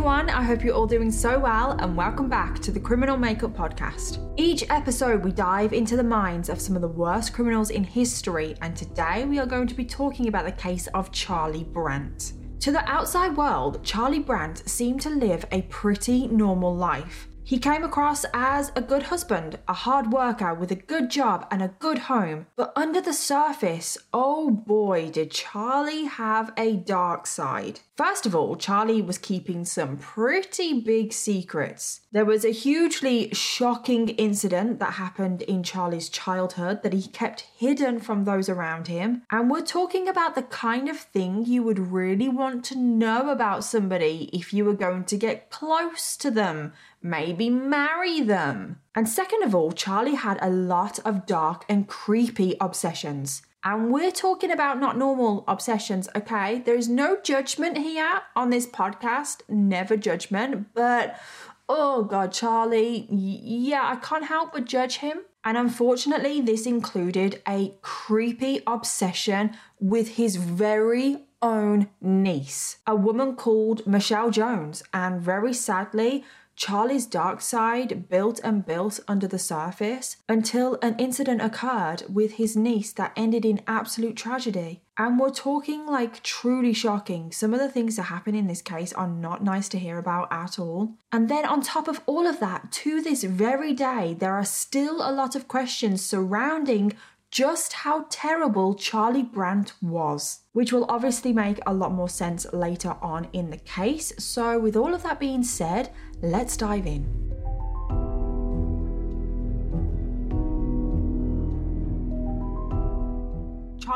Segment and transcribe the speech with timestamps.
[0.00, 3.52] everyone, I hope you're all doing so well, and welcome back to the Criminal Makeup
[3.52, 4.32] Podcast.
[4.38, 8.54] Each episode, we dive into the minds of some of the worst criminals in history,
[8.62, 12.32] and today we are going to be talking about the case of Charlie Brandt.
[12.60, 17.28] To the outside world, Charlie Brandt seemed to live a pretty normal life.
[17.44, 21.60] He came across as a good husband, a hard worker with a good job and
[21.60, 22.46] a good home.
[22.56, 27.80] But under the surface, oh boy, did Charlie have a dark side.
[28.00, 32.00] First of all, Charlie was keeping some pretty big secrets.
[32.12, 38.00] There was a hugely shocking incident that happened in Charlie's childhood that he kept hidden
[38.00, 39.24] from those around him.
[39.30, 43.64] And we're talking about the kind of thing you would really want to know about
[43.64, 48.80] somebody if you were going to get close to them maybe marry them.
[48.94, 53.42] And second of all, Charlie had a lot of dark and creepy obsessions.
[53.62, 56.60] And we're talking about not normal obsessions, okay?
[56.60, 61.20] There is no judgment here on this podcast, never judgment, but
[61.68, 65.20] oh god, Charlie, yeah, I can't help but judge him.
[65.44, 73.86] And unfortunately, this included a creepy obsession with his very own niece, a woman called
[73.86, 74.82] Michelle Jones.
[74.92, 76.24] And very sadly,
[76.60, 82.54] Charlie's dark side built and built under the surface until an incident occurred with his
[82.54, 84.82] niece that ended in absolute tragedy.
[84.98, 87.32] And we're talking like truly shocking.
[87.32, 90.30] Some of the things that happen in this case are not nice to hear about
[90.30, 90.96] at all.
[91.10, 94.96] And then, on top of all of that, to this very day, there are still
[94.96, 96.92] a lot of questions surrounding
[97.30, 102.96] just how terrible Charlie Brandt was, which will obviously make a lot more sense later
[103.00, 104.12] on in the case.
[104.18, 105.90] So, with all of that being said,
[106.22, 107.29] let's dive in.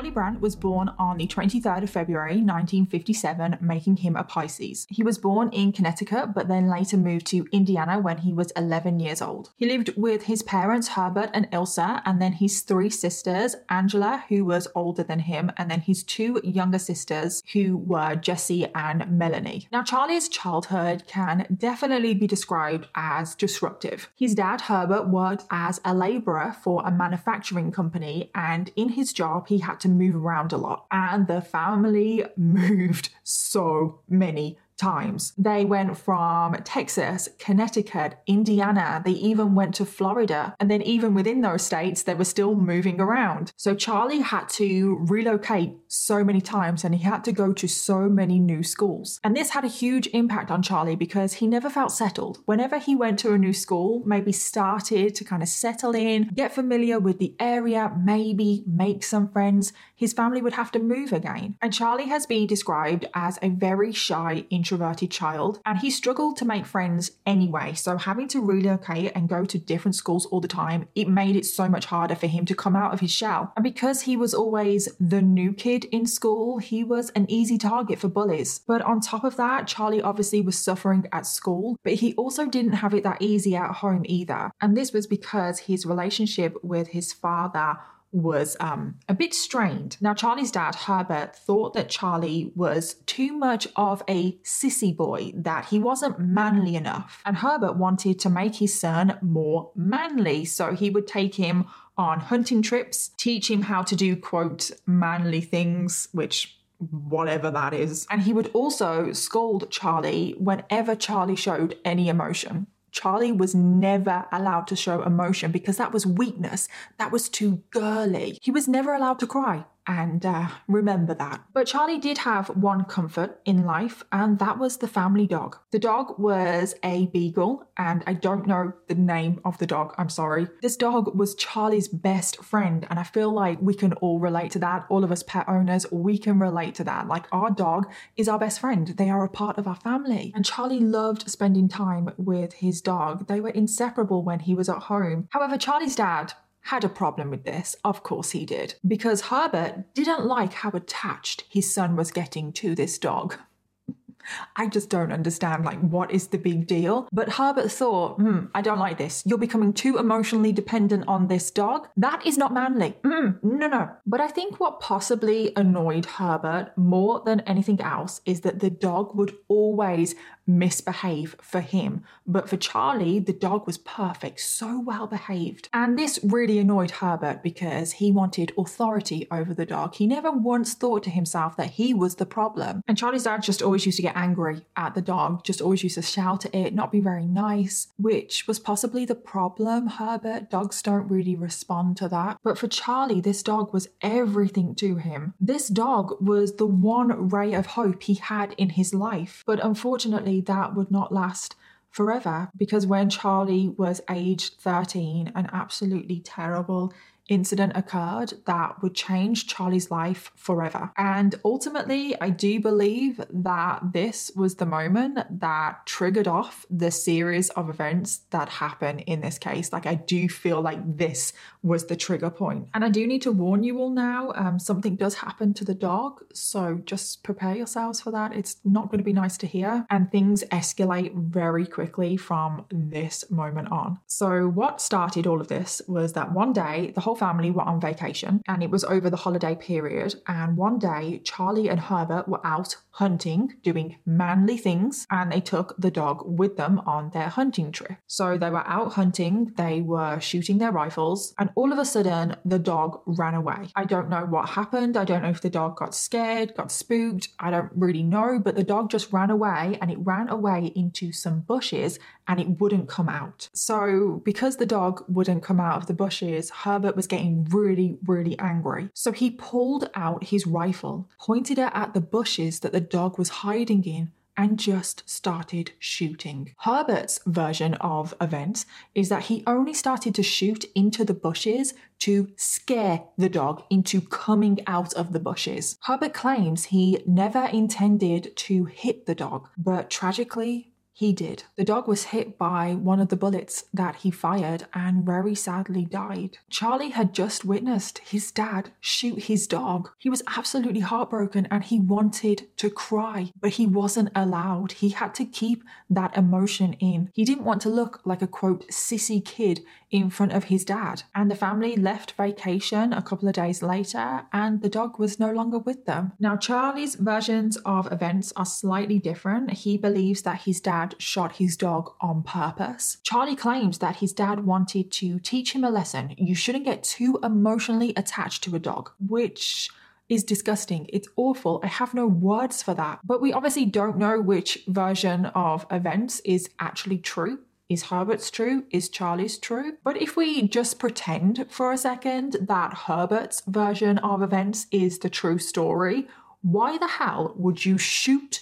[0.05, 4.87] Charlie Brandt was born on the 23rd of February 1957, making him a Pisces.
[4.91, 9.00] He was born in Connecticut, but then later moved to Indiana when he was 11
[9.00, 9.48] years old.
[9.56, 14.44] He lived with his parents, Herbert and Ilsa, and then his three sisters, Angela, who
[14.44, 19.69] was older than him, and then his two younger sisters, who were Jessie and Melanie.
[19.72, 24.10] Now, Charlie's childhood can definitely be described as disruptive.
[24.15, 29.48] His dad, Herbert, worked as a laborer for a manufacturing company, and in his job,
[29.48, 30.87] he had to move around a lot.
[30.91, 35.32] And the family moved so many times.
[35.38, 40.54] They went from Texas, Connecticut, Indiana, they even went to Florida.
[40.60, 43.52] And then, even within those states, they were still moving around.
[43.56, 48.08] So, Charlie had to relocate so many times and he had to go to so
[48.08, 49.20] many new schools.
[49.22, 52.38] And this had a huge impact on Charlie because he never felt settled.
[52.46, 56.54] Whenever he went to a new school, maybe started to kind of settle in, get
[56.54, 61.56] familiar with the area, maybe make some friends, his family would have to move again.
[61.62, 66.44] And Charlie has been described as a very shy, introverted child, and he struggled to
[66.44, 67.75] make friends anyway.
[67.75, 71.47] So having to relocate and go to different schools all the time, it made it
[71.47, 73.53] so much harder for him to come out of his shell.
[73.56, 77.99] And because he was always the new kid in school, he was an easy target
[77.99, 78.60] for bullies.
[78.66, 82.75] But on top of that, Charlie obviously was suffering at school, but he also didn't
[82.75, 84.50] have it that easy at home either.
[84.60, 87.77] And this was because his relationship with his father
[88.14, 89.97] was um, a bit strained.
[90.00, 95.66] Now, Charlie's dad, Herbert, thought that Charlie was too much of a sissy boy, that
[95.66, 97.20] he wasn't manly enough.
[97.26, 101.66] And Herbert wanted to make his son more manly, so he would take him
[101.97, 108.06] on hunting trips, teach him how to do, quote, manly things, which whatever that is.
[108.10, 112.66] And he would also scold Charlie whenever Charlie showed any emotion.
[112.94, 116.69] Charlie was never allowed to show emotion because that was weakness.
[116.99, 118.38] That was too girly.
[118.41, 121.43] He was never allowed to cry and uh, remember that.
[121.53, 125.59] But Charlie did have one comfort in life, and that was the family dog.
[125.71, 130.09] The dog was a beagle, and I don't know the name of the dog, I'm
[130.09, 130.49] sorry.
[130.62, 134.59] This dog was Charlie's best friend, and I feel like we can all relate to
[134.60, 134.86] that.
[134.89, 137.09] All of us pet owners, we can relate to that.
[137.09, 140.33] Like, our dog is our best friend, they are a part of our family.
[140.34, 144.84] And Charlie loved spending time with his dog, they were inseparable when he was at
[144.84, 145.28] home.
[145.30, 146.33] However, Charlie's dad
[146.65, 147.77] had a problem with this.
[147.84, 148.75] Of course he did.
[148.87, 153.37] Because Herbert didn't like how attached his son was getting to this dog.
[154.57, 157.09] I just don't understand, like, what is the big deal?
[157.13, 159.22] But Herbert thought, hmm, I don't like this.
[159.27, 161.89] You're becoming too emotionally dependent on this dog.
[161.97, 162.97] That is not manly.
[163.03, 163.91] Mm, no, no.
[164.07, 169.15] But I think what possibly annoyed Herbert more than anything else is that the dog
[169.15, 170.15] would always
[170.46, 172.04] misbehave for him.
[172.26, 175.68] But for Charlie, the dog was perfect, so well behaved.
[175.72, 179.94] And this really annoyed Herbert because he wanted authority over the dog.
[179.94, 182.82] He never once thought to himself that he was the problem.
[182.86, 185.96] And Charlie's dad just always used to get angry at the dog, just always used
[185.96, 189.86] to shout at it, not be very nice, which was possibly the problem.
[189.86, 192.38] Herbert, dogs don't really respond to that.
[192.42, 195.34] But for Charlie, this dog was everything to him.
[195.41, 199.42] This dog was the one ray of hope he had in his life.
[199.46, 201.57] But unfortunately, that would not last
[201.91, 206.92] forever because when Charlie was aged 13, an absolutely terrible
[207.28, 210.92] incident occurred that would change Charlie's life forever.
[210.97, 217.50] And ultimately, I do believe that this was the moment that triggered off the series
[217.50, 219.72] of events that happen in this case.
[219.72, 221.32] Like, I do feel like this
[221.62, 222.68] was the trigger point.
[222.74, 225.74] And I do need to warn you all now um, something does happen to the
[225.74, 226.22] dog.
[226.32, 228.34] So just prepare yourselves for that.
[228.34, 229.86] It's not going to be nice to hear.
[229.91, 233.98] And things escalate very quickly from this moment on.
[234.06, 237.63] So, what started all of this was that one day the whole whole family were
[237.63, 240.15] on vacation and it was over the holiday period.
[240.27, 245.75] And one day, Charlie and Herbert were out hunting, doing manly things, and they took
[245.77, 247.97] the dog with them on their hunting trip.
[248.07, 252.37] So they were out hunting, they were shooting their rifles, and all of a sudden,
[252.45, 253.69] the dog ran away.
[253.75, 254.97] I don't know what happened.
[254.97, 257.28] I don't know if the dog got scared, got spooked.
[257.40, 261.12] I don't really know, but the dog just ran away and it ran away into
[261.12, 263.49] some bushes and it wouldn't come out.
[263.52, 268.38] So, because the dog wouldn't come out of the bushes, Herbert was getting really, really
[268.38, 268.88] angry.
[268.94, 273.28] So, he pulled out his rifle, pointed it at the bushes that the dog was
[273.28, 276.54] hiding in, and just started shooting.
[276.59, 282.32] Herbert's version of events is that he only started to shoot into the bushes to
[282.37, 285.78] scare the dog into coming out of the bushes.
[285.82, 291.42] Herbert claims he never intended to hit the dog, but tragically, he did.
[291.56, 295.85] The dog was hit by one of the bullets that he fired and very sadly
[295.85, 296.38] died.
[296.49, 299.90] Charlie had just witnessed his dad shoot his dog.
[299.99, 304.73] He was absolutely heartbroken and he wanted to cry, but he wasn't allowed.
[304.73, 307.11] He had to keep that emotion in.
[307.12, 309.62] He didn't want to look like a quote sissy kid
[309.94, 311.04] in front of his dad.
[311.14, 315.30] And the family left vacation a couple of days later, and the dog was no
[315.30, 316.12] longer with them.
[316.18, 319.52] Now, Charlie's versions of events are slightly different.
[319.52, 322.99] He believes that his dad shot his dog on purpose.
[323.04, 326.12] Charlie claims that his dad wanted to teach him a lesson.
[326.18, 329.70] You shouldn't get too emotionally attached to a dog, which
[330.08, 330.87] is disgusting.
[330.92, 331.61] It's awful.
[331.62, 332.99] I have no words for that.
[333.04, 337.38] But we obviously don't know which version of events is actually true.
[337.69, 338.64] Is Herbert's true?
[338.71, 339.78] Is Charlie's true?
[339.83, 345.09] But if we just pretend for a second that Herbert's version of events is the
[345.09, 346.07] true story,
[346.43, 348.40] why the hell would you shoot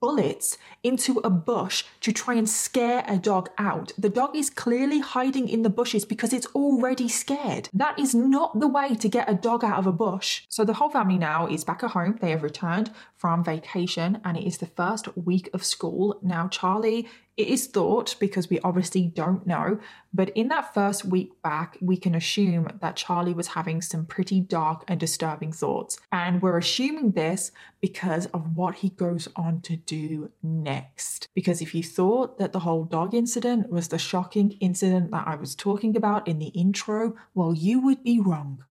[0.00, 3.92] bullets into a bush to try and scare a dog out.
[3.98, 7.68] The dog is clearly hiding in the bushes because it's already scared.
[7.72, 10.42] That is not the way to get a dog out of a bush.
[10.48, 12.18] So the whole family now is back at home.
[12.20, 16.18] They have returned from vacation and it is the first week of school.
[16.22, 19.78] Now, Charlie it is thought, because we obviously don't know,
[20.12, 24.40] but in that first week back, we can assume that Charlie was having some pretty
[24.40, 26.00] dark and disturbing thoughts.
[26.10, 31.28] And we're assuming this because of what he goes on to do next.
[31.32, 35.36] Because if you thought that the whole dog incident was the shocking incident that I
[35.36, 38.64] was talking about in the intro, well, you would be wrong.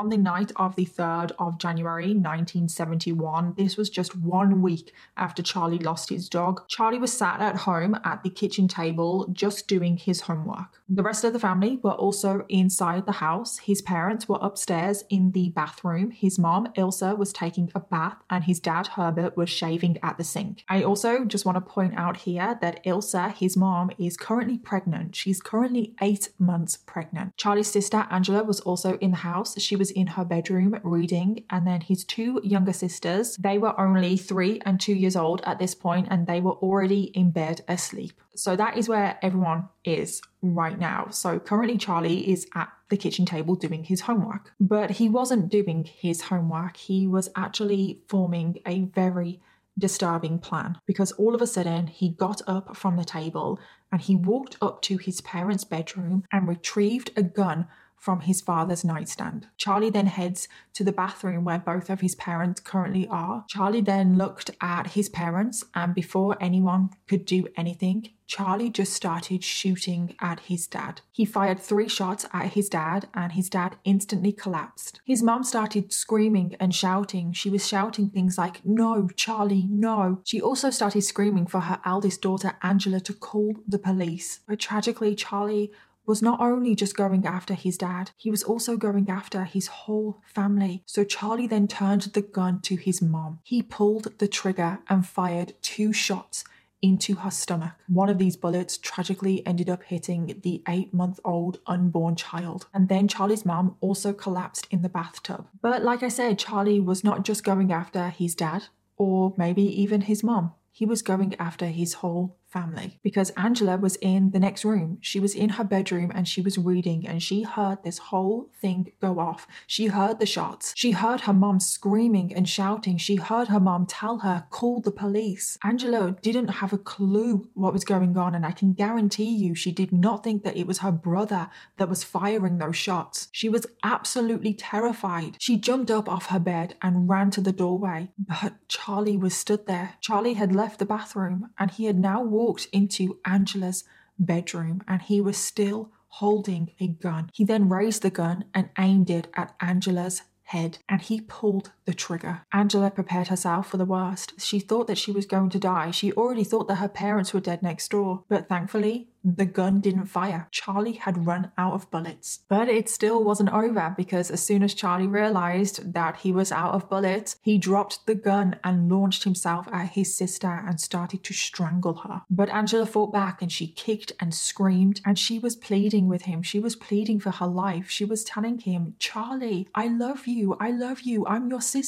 [0.00, 5.42] On the night of the 3rd of January 1971, this was just one week after
[5.42, 9.98] Charlie lost his dog, Charlie was sat at home at the kitchen table just doing
[9.98, 10.80] his homework.
[10.88, 13.58] The rest of the family were also inside the house.
[13.58, 16.12] His parents were upstairs in the bathroom.
[16.12, 20.24] His mom, Ilsa, was taking a bath, and his dad, Herbert, was shaving at the
[20.24, 20.64] sink.
[20.66, 25.14] I also just want to point out here that Ilsa, his mom, is currently pregnant.
[25.14, 27.36] She's currently eight months pregnant.
[27.36, 29.60] Charlie's sister, Angela, was also in the house.
[29.60, 34.16] She was in her bedroom reading, and then his two younger sisters, they were only
[34.16, 38.20] three and two years old at this point, and they were already in bed asleep.
[38.34, 41.08] So that is where everyone is right now.
[41.10, 45.84] So currently, Charlie is at the kitchen table doing his homework, but he wasn't doing
[45.84, 46.76] his homework.
[46.76, 49.40] He was actually forming a very
[49.78, 53.58] disturbing plan because all of a sudden he got up from the table
[53.90, 57.66] and he walked up to his parents' bedroom and retrieved a gun
[58.00, 59.46] from his father's nightstand.
[59.58, 63.44] Charlie then heads to the bathroom where both of his parents currently are.
[63.46, 69.42] Charlie then looked at his parents, and before anyone could do anything, Charlie just started
[69.42, 71.00] shooting at his dad.
[71.10, 75.00] He fired three shots at his dad, and his dad instantly collapsed.
[75.04, 77.32] His mom started screaming and shouting.
[77.32, 80.20] She was shouting things like, No, Charlie, no.
[80.24, 84.40] She also started screaming for her eldest daughter, Angela, to call the police.
[84.46, 85.72] But tragically, Charlie
[86.06, 90.20] was not only just going after his dad, he was also going after his whole
[90.24, 90.82] family.
[90.86, 93.40] So Charlie then turned the gun to his mom.
[93.42, 96.44] He pulled the trigger and fired two shots
[96.82, 97.72] into her stomach.
[97.88, 102.66] One of these bullets tragically ended up hitting the eight month old unborn child.
[102.72, 105.46] And then Charlie's mom also collapsed in the bathtub.
[105.60, 108.64] But like I said, Charlie was not just going after his dad
[108.96, 113.96] or maybe even his mom, he was going after his whole family because Angela was
[113.96, 114.98] in the next room.
[115.00, 118.92] She was in her bedroom and she was reading and she heard this whole thing
[119.00, 119.46] go off.
[119.66, 120.72] She heard the shots.
[120.76, 122.98] She heard her mom screaming and shouting.
[122.98, 125.58] She heard her mom tell her, call the police.
[125.64, 129.72] Angela didn't have a clue what was going on and I can guarantee you she
[129.72, 133.28] did not think that it was her brother that was firing those shots.
[133.32, 135.36] She was absolutely terrified.
[135.38, 139.66] She jumped up off her bed and ran to the doorway, but Charlie was stood
[139.66, 139.94] there.
[140.00, 143.84] Charlie had left the bathroom and he had now walked walked into Angela's
[144.18, 147.30] bedroom and he was still holding a gun.
[147.34, 151.94] He then raised the gun and aimed it at Angela's head and he pulled the
[151.94, 152.42] trigger.
[152.52, 154.34] Angela prepared herself for the worst.
[154.40, 155.90] She thought that she was going to die.
[155.90, 160.06] She already thought that her parents were dead next door, but thankfully, the gun didn't
[160.06, 160.48] fire.
[160.50, 162.40] Charlie had run out of bullets.
[162.48, 166.74] But it still wasn't over because as soon as Charlie realized that he was out
[166.74, 171.34] of bullets, he dropped the gun and launched himself at his sister and started to
[171.34, 172.22] strangle her.
[172.30, 176.42] But Angela fought back and she kicked and screamed and she was pleading with him.
[176.42, 177.90] She was pleading for her life.
[177.90, 180.56] She was telling him, Charlie, I love you.
[180.58, 181.26] I love you.
[181.26, 181.79] I'm your sister.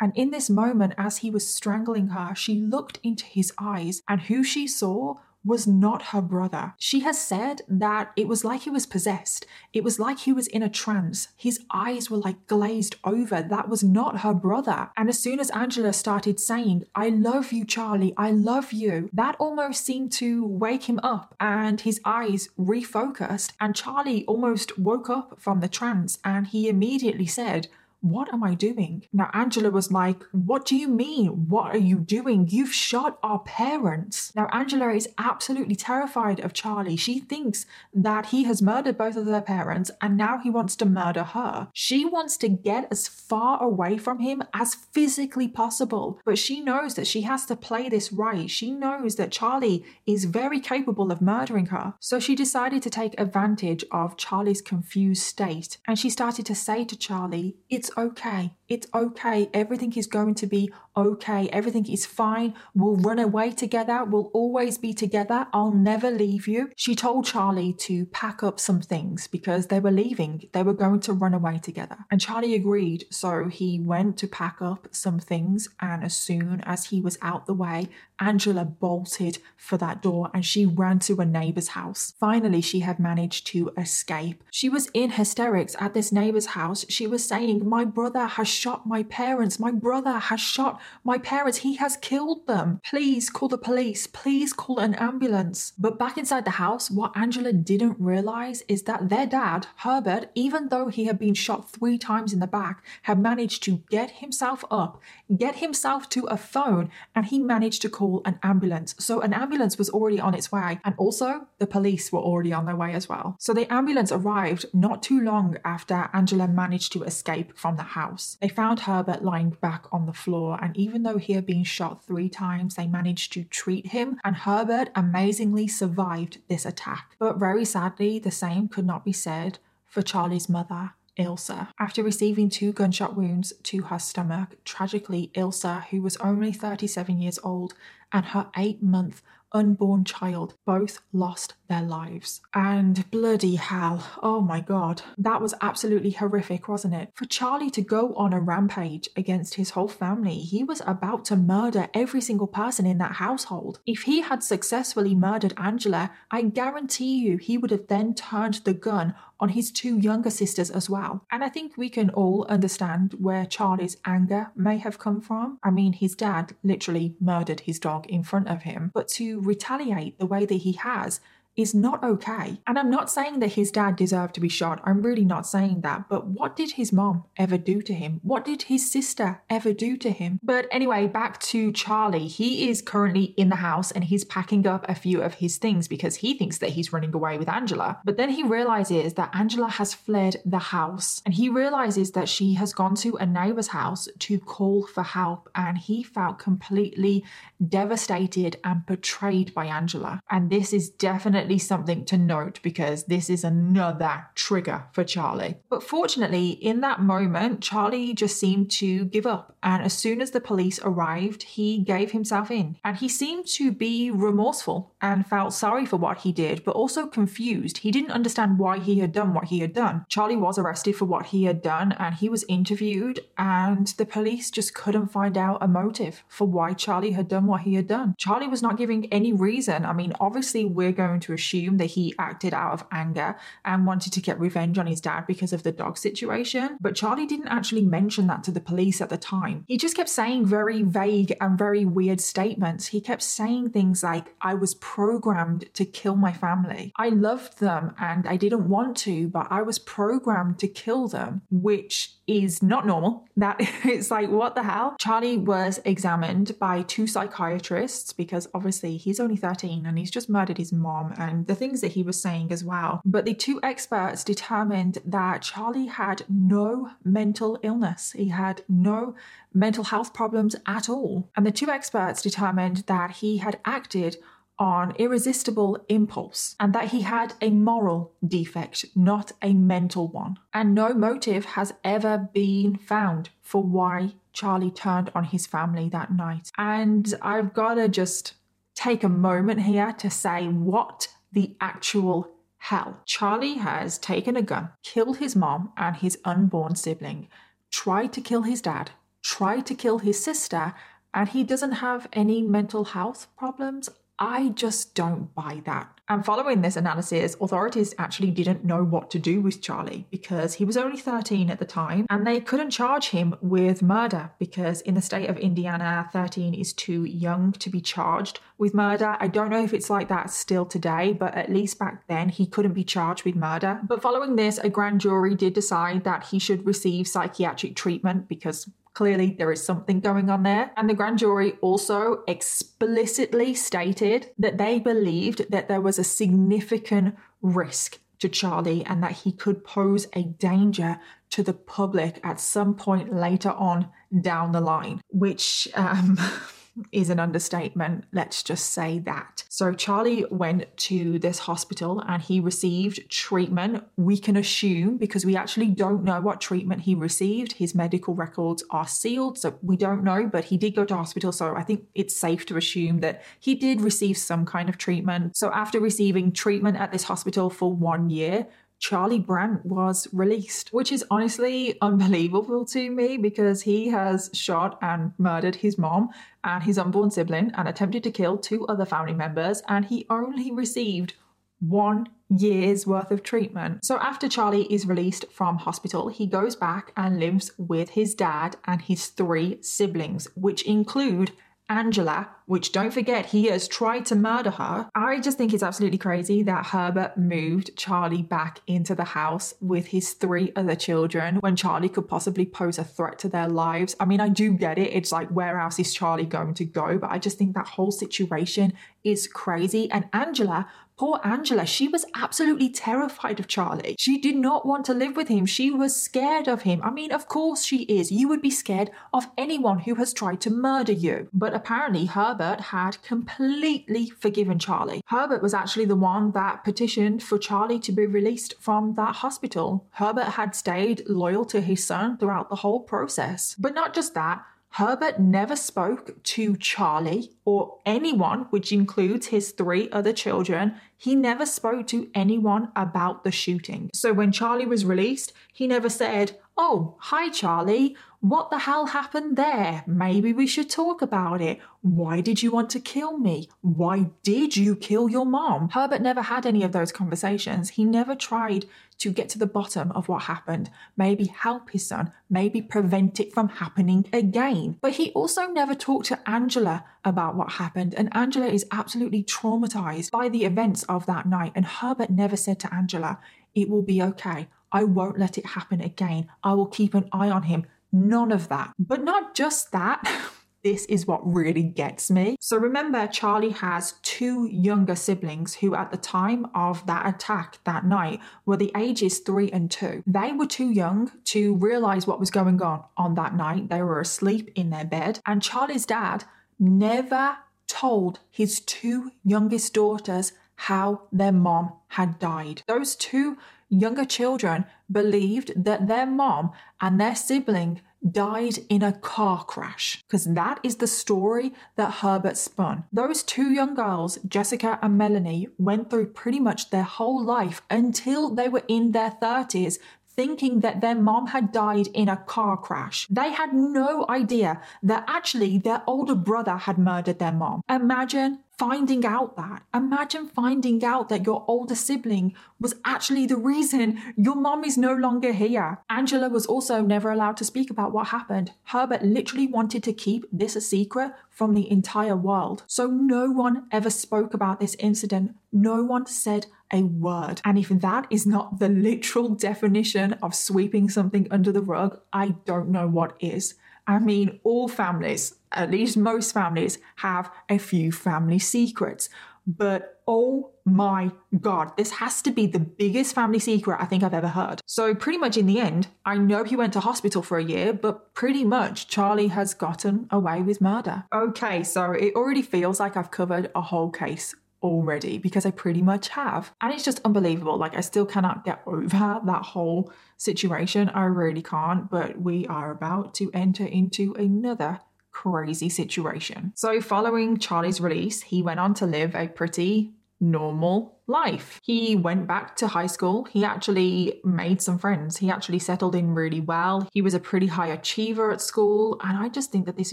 [0.00, 4.22] And in this moment, as he was strangling her, she looked into his eyes and
[4.22, 6.74] who she saw was not her brother.
[6.78, 9.46] She has said that it was like he was possessed.
[9.72, 11.28] It was like he was in a trance.
[11.36, 13.42] His eyes were like glazed over.
[13.42, 14.90] That was not her brother.
[14.96, 19.36] And as soon as Angela started saying, I love you, Charlie, I love you, that
[19.38, 23.52] almost seemed to wake him up and his eyes refocused.
[23.60, 27.68] And Charlie almost woke up from the trance and he immediately said,
[28.00, 29.04] what am I doing?
[29.12, 31.48] Now, Angela was like, What do you mean?
[31.48, 32.48] What are you doing?
[32.48, 34.34] You've shot our parents.
[34.34, 36.96] Now, Angela is absolutely terrified of Charlie.
[36.96, 40.86] She thinks that he has murdered both of their parents and now he wants to
[40.86, 41.68] murder her.
[41.72, 46.94] She wants to get as far away from him as physically possible, but she knows
[46.94, 48.48] that she has to play this right.
[48.48, 51.94] She knows that Charlie is very capable of murdering her.
[52.00, 56.84] So she decided to take advantage of Charlie's confused state and she started to say
[56.84, 58.52] to Charlie, It's it's okay.
[58.70, 59.50] It's okay.
[59.52, 61.48] Everything is going to be okay.
[61.48, 62.54] Everything is fine.
[62.72, 64.04] We'll run away together.
[64.04, 65.48] We'll always be together.
[65.52, 66.70] I'll never leave you.
[66.76, 70.48] She told Charlie to pack up some things because they were leaving.
[70.52, 71.98] They were going to run away together.
[72.12, 73.06] And Charlie agreed.
[73.10, 75.68] So he went to pack up some things.
[75.80, 77.88] And as soon as he was out the way,
[78.20, 82.12] Angela bolted for that door and she ran to a neighbor's house.
[82.20, 84.44] Finally, she had managed to escape.
[84.50, 86.84] She was in hysterics at this neighbor's house.
[86.88, 89.58] She was saying, My brother has shot my parents.
[89.58, 91.58] My brother has shot my parents.
[91.58, 92.80] He has killed them.
[92.84, 94.06] Please call the police.
[94.06, 95.72] Please call an ambulance.
[95.78, 100.68] But back inside the house, what Angela didn't realize is that their dad, Herbert, even
[100.68, 104.62] though he had been shot three times in the back, had managed to get himself
[104.70, 105.00] up,
[105.34, 108.94] get himself to a phone, and he managed to call an ambulance.
[108.98, 112.66] So an ambulance was already on its way, and also the police were already on
[112.66, 113.36] their way as well.
[113.38, 118.36] So the ambulance arrived not too long after Angela managed to escape from the house.
[118.40, 122.04] They found Herbert lying back on the floor, and even though he had been shot
[122.04, 127.16] three times, they managed to treat him, and Herbert amazingly survived this attack.
[127.18, 131.68] But very sadly, the same could not be said for Charlie's mother Ilsa.
[131.78, 137.38] After receiving two gunshot wounds to her stomach, tragically, Ilsa, who was only 37 years
[137.42, 137.74] old,
[138.12, 142.42] and her eight month unborn child both lost their lives.
[142.52, 147.12] And bloody hell, oh my god, that was absolutely horrific, wasn't it?
[147.14, 151.36] For Charlie to go on a rampage against his whole family, he was about to
[151.36, 153.78] murder every single person in that household.
[153.86, 158.74] If he had successfully murdered Angela, I guarantee you he would have then turned the
[158.74, 161.24] gun on his two younger sisters as well.
[161.30, 165.58] And I think we can all understand where Charlie's anger may have come from.
[165.62, 170.18] I mean, his dad literally murdered his dog in front of him, but to retaliate
[170.18, 171.20] the way that he has
[171.56, 172.60] is not okay.
[172.66, 174.80] And I'm not saying that his dad deserved to be shot.
[174.84, 176.08] I'm really not saying that.
[176.08, 178.20] But what did his mom ever do to him?
[178.22, 180.38] What did his sister ever do to him?
[180.42, 182.28] But anyway, back to Charlie.
[182.28, 185.88] He is currently in the house and he's packing up a few of his things
[185.88, 188.00] because he thinks that he's running away with Angela.
[188.04, 192.54] But then he realizes that Angela has fled the house and he realizes that she
[192.54, 197.24] has gone to a neighbor's house to call for help and he felt completely
[197.66, 200.20] devastated and betrayed by Angela.
[200.30, 205.56] And this is definitely something to note because this is another trigger for Charlie.
[205.68, 209.56] But fortunately, in that moment, Charlie just seemed to give up.
[209.62, 212.76] And as soon as the police arrived, he gave himself in.
[212.84, 217.06] And he seemed to be remorseful and felt sorry for what he did, but also
[217.06, 217.78] confused.
[217.78, 220.06] He didn't understand why he had done what he had done.
[220.08, 224.50] Charlie was arrested for what he had done and he was interviewed, and the police
[224.50, 228.14] just couldn't find out a motive for why Charlie had done what he had done.
[228.18, 229.84] Charlie was not giving any reason.
[229.84, 234.12] I mean, obviously, we're going to assume that he acted out of anger and wanted
[234.12, 237.84] to get revenge on his dad because of the dog situation, but Charlie didn't actually
[237.84, 239.64] mention that to the police at the time.
[239.68, 242.88] He just kept saying very vague and very weird statements.
[242.88, 246.92] He kept saying things like, I was programmed to kill my family.
[246.96, 251.42] I loved them and I didn't want to, but I was programmed to kill them,
[251.50, 253.26] which is not normal.
[253.36, 254.96] That it's like, what the hell?
[254.98, 260.58] Charlie was examined by two psychiatrists because obviously he's only 13 and he's just murdered
[260.58, 263.00] his mom and the things that he was saying as well.
[263.04, 268.12] But the two experts determined that Charlie had no mental illness.
[268.12, 269.14] He had no
[269.52, 271.30] mental health problems at all.
[271.36, 274.16] And the two experts determined that he had acted
[274.58, 280.38] on irresistible impulse and that he had a moral defect, not a mental one.
[280.52, 286.12] And no motive has ever been found for why Charlie turned on his family that
[286.12, 286.50] night.
[286.58, 288.34] And I've got to just
[288.80, 293.00] take a moment here to say what the actual hell.
[293.04, 297.28] Charlie has taken a gun, killed his mom and his unborn sibling,
[297.70, 300.74] tried to kill his dad, tried to kill his sister,
[301.12, 303.90] and he doesn't have any mental health problems.
[304.18, 305.99] I just don't buy that.
[306.10, 310.64] And following this analysis, authorities actually didn't know what to do with Charlie because he
[310.64, 314.94] was only 13 at the time and they couldn't charge him with murder because in
[314.94, 319.16] the state of Indiana, 13 is too young to be charged with murder.
[319.20, 322.44] I don't know if it's like that still today, but at least back then he
[322.44, 323.80] couldn't be charged with murder.
[323.84, 328.68] But following this, a grand jury did decide that he should receive psychiatric treatment because
[329.00, 330.72] Clearly, there is something going on there.
[330.76, 337.16] And the grand jury also explicitly stated that they believed that there was a significant
[337.40, 342.74] risk to Charlie and that he could pose a danger to the public at some
[342.74, 343.88] point later on
[344.20, 346.18] down the line, which um,
[346.92, 348.04] is an understatement.
[348.12, 349.44] Let's just say that.
[349.48, 353.84] So Charlie went to this hospital and he received treatment.
[353.96, 357.52] We can assume because we actually don't know what treatment he received.
[357.52, 361.32] His medical records are sealed, so we don't know, but he did go to hospital.
[361.32, 365.36] So I think it's safe to assume that he did receive some kind of treatment.
[365.36, 368.46] So after receiving treatment at this hospital for one year,
[368.80, 375.12] Charlie Brandt was released, which is honestly unbelievable to me because he has shot and
[375.18, 376.08] murdered his mom
[376.42, 380.50] and his unborn sibling and attempted to kill two other family members, and he only
[380.50, 381.12] received
[381.60, 383.84] one year's worth of treatment.
[383.84, 388.56] So after Charlie is released from hospital, he goes back and lives with his dad
[388.64, 391.32] and his three siblings, which include
[391.70, 394.90] Angela, which don't forget he has tried to murder her.
[394.94, 399.86] I just think it's absolutely crazy that Herbert moved Charlie back into the house with
[399.86, 403.94] his three other children when Charlie could possibly pose a threat to their lives.
[404.00, 404.92] I mean, I do get it.
[404.92, 406.98] It's like, where else is Charlie going to go?
[406.98, 408.72] But I just think that whole situation
[409.04, 409.88] is crazy.
[409.92, 410.68] And Angela
[411.00, 413.96] Poor Angela, she was absolutely terrified of Charlie.
[413.98, 415.46] She did not want to live with him.
[415.46, 416.82] She was scared of him.
[416.84, 418.12] I mean, of course she is.
[418.12, 421.30] You would be scared of anyone who has tried to murder you.
[421.32, 425.00] But apparently, Herbert had completely forgiven Charlie.
[425.06, 429.86] Herbert was actually the one that petitioned for Charlie to be released from that hospital.
[429.92, 433.56] Herbert had stayed loyal to his son throughout the whole process.
[433.58, 439.90] But not just that, Herbert never spoke to Charlie or anyone, which includes his three
[439.90, 440.76] other children.
[440.96, 443.90] He never spoke to anyone about the shooting.
[443.92, 447.96] So when Charlie was released, he never said, Oh, hi, Charlie.
[448.20, 449.82] What the hell happened there?
[449.86, 451.58] Maybe we should talk about it.
[451.80, 453.48] Why did you want to kill me?
[453.62, 455.70] Why did you kill your mom?
[455.70, 457.70] Herbert never had any of those conversations.
[457.70, 458.66] He never tried
[459.00, 463.32] to get to the bottom of what happened, maybe help his son, maybe prevent it
[463.32, 464.76] from happening again.
[464.80, 470.10] But he also never talked to Angela about what happened, and Angela is absolutely traumatized
[470.10, 471.52] by the events of that night.
[471.54, 473.18] And Herbert never said to Angela,
[473.54, 474.48] It will be okay.
[474.72, 476.28] I won't let it happen again.
[476.44, 477.66] I will keep an eye on him.
[477.92, 478.72] None of that.
[478.78, 480.02] But not just that.
[480.62, 482.36] this is what really gets me.
[482.40, 487.84] So remember, Charlie has two younger siblings who, at the time of that attack that
[487.84, 490.02] night, were the ages three and two.
[490.06, 493.68] They were too young to realize what was going on on that night.
[493.68, 496.24] They were asleep in their bed, and Charlie's dad
[496.58, 502.62] never told his two youngest daughters how their mom had died.
[502.66, 503.38] Those two
[503.70, 510.24] younger children believed that their mom and their sibling died in a car crash because
[510.24, 512.84] that is the story that Herbert spun.
[512.92, 518.34] Those two young girls, Jessica and Melanie, went through pretty much their whole life until
[518.34, 519.78] they were in their 30s
[520.20, 523.06] thinking that their mom had died in a car crash.
[523.08, 527.62] They had no idea that actually their older brother had murdered their mom.
[527.70, 529.62] Imagine finding out that.
[529.72, 534.92] Imagine finding out that your older sibling was actually the reason your mom is no
[534.92, 535.78] longer here.
[535.88, 538.52] Angela was also never allowed to speak about what happened.
[538.64, 542.62] Herbert literally wanted to keep this a secret from the entire world.
[542.66, 545.36] So no one ever spoke about this incident.
[545.50, 547.40] No one said a word.
[547.46, 552.34] And if that is not the literal definition of sweeping something under the rug, I
[552.44, 553.54] don't know what is.
[553.86, 559.08] I mean, all families, at least most families, have a few family secrets.
[559.46, 561.10] But oh my
[561.40, 564.60] God, this has to be the biggest family secret I think I've ever heard.
[564.66, 567.72] So, pretty much in the end, I know he went to hospital for a year,
[567.72, 571.04] but pretty much Charlie has gotten away with murder.
[571.12, 575.80] Okay, so it already feels like I've covered a whole case already because I pretty
[575.82, 576.52] much have.
[576.60, 577.56] And it's just unbelievable.
[577.56, 580.90] Like, I still cannot get over that whole situation.
[580.90, 584.80] I really can't, but we are about to enter into another
[585.12, 586.52] crazy situation.
[586.56, 591.60] So, following Charlie's release, he went on to live a pretty normal life.
[591.62, 593.24] He went back to high school.
[593.24, 595.16] He actually made some friends.
[595.16, 596.88] He actually settled in really well.
[596.92, 599.00] He was a pretty high achiever at school.
[599.02, 599.92] And I just think that this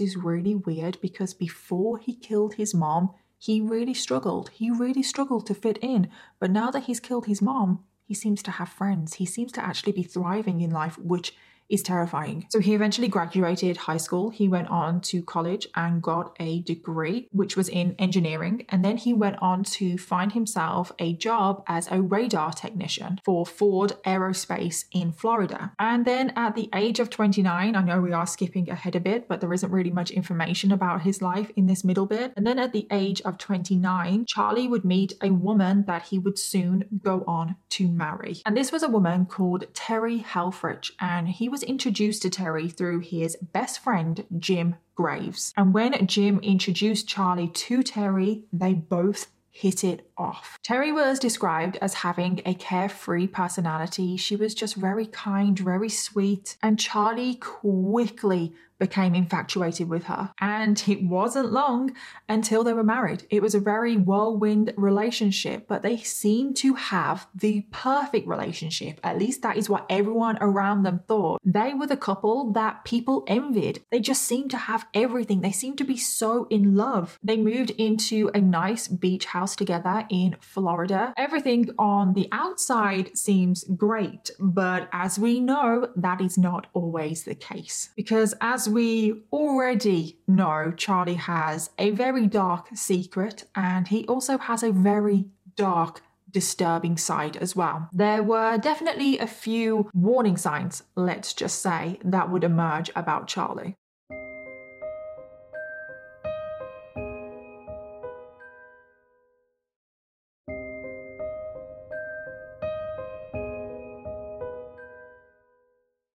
[0.00, 4.50] is really weird because before he killed his mom, he really struggled.
[4.50, 6.08] He really struggled to fit in.
[6.38, 9.14] But now that he's killed his mom, he seems to have friends.
[9.14, 11.34] He seems to actually be thriving in life, which
[11.68, 12.46] is terrifying.
[12.50, 14.30] So he eventually graduated high school.
[14.30, 18.64] He went on to college and got a degree, which was in engineering.
[18.68, 23.44] And then he went on to find himself a job as a radar technician for
[23.44, 25.72] Ford Aerospace in Florida.
[25.78, 29.28] And then at the age of 29, I know we are skipping ahead a bit,
[29.28, 32.32] but there isn't really much information about his life in this middle bit.
[32.36, 36.38] And then at the age of 29, Charlie would meet a woman that he would
[36.38, 38.40] soon go on to marry.
[38.46, 42.68] And this was a woman called Terry Helfrich, and he was was introduced to Terry
[42.68, 45.52] through his best friend, Jim Graves.
[45.56, 50.56] And when Jim introduced Charlie to Terry, they both hit it off.
[50.62, 54.16] Terry was described as having a carefree personality.
[54.16, 60.32] She was just very kind, very sweet, and Charlie quickly became infatuated with her.
[60.40, 61.94] And it wasn't long
[62.28, 63.26] until they were married.
[63.30, 69.00] It was a very whirlwind relationship, but they seemed to have the perfect relationship.
[69.02, 71.40] At least that is what everyone around them thought.
[71.44, 73.84] They were the couple that people envied.
[73.90, 75.40] They just seemed to have everything.
[75.40, 77.18] They seemed to be so in love.
[77.22, 81.14] They moved into a nice beach house together in Florida.
[81.16, 87.34] Everything on the outside seems great, but as we know, that is not always the
[87.34, 87.90] case.
[87.96, 94.62] Because as we already know, Charlie has a very dark secret and he also has
[94.62, 95.26] a very
[95.56, 97.88] dark disturbing side as well.
[97.92, 103.74] There were definitely a few warning signs, let's just say, that would emerge about Charlie.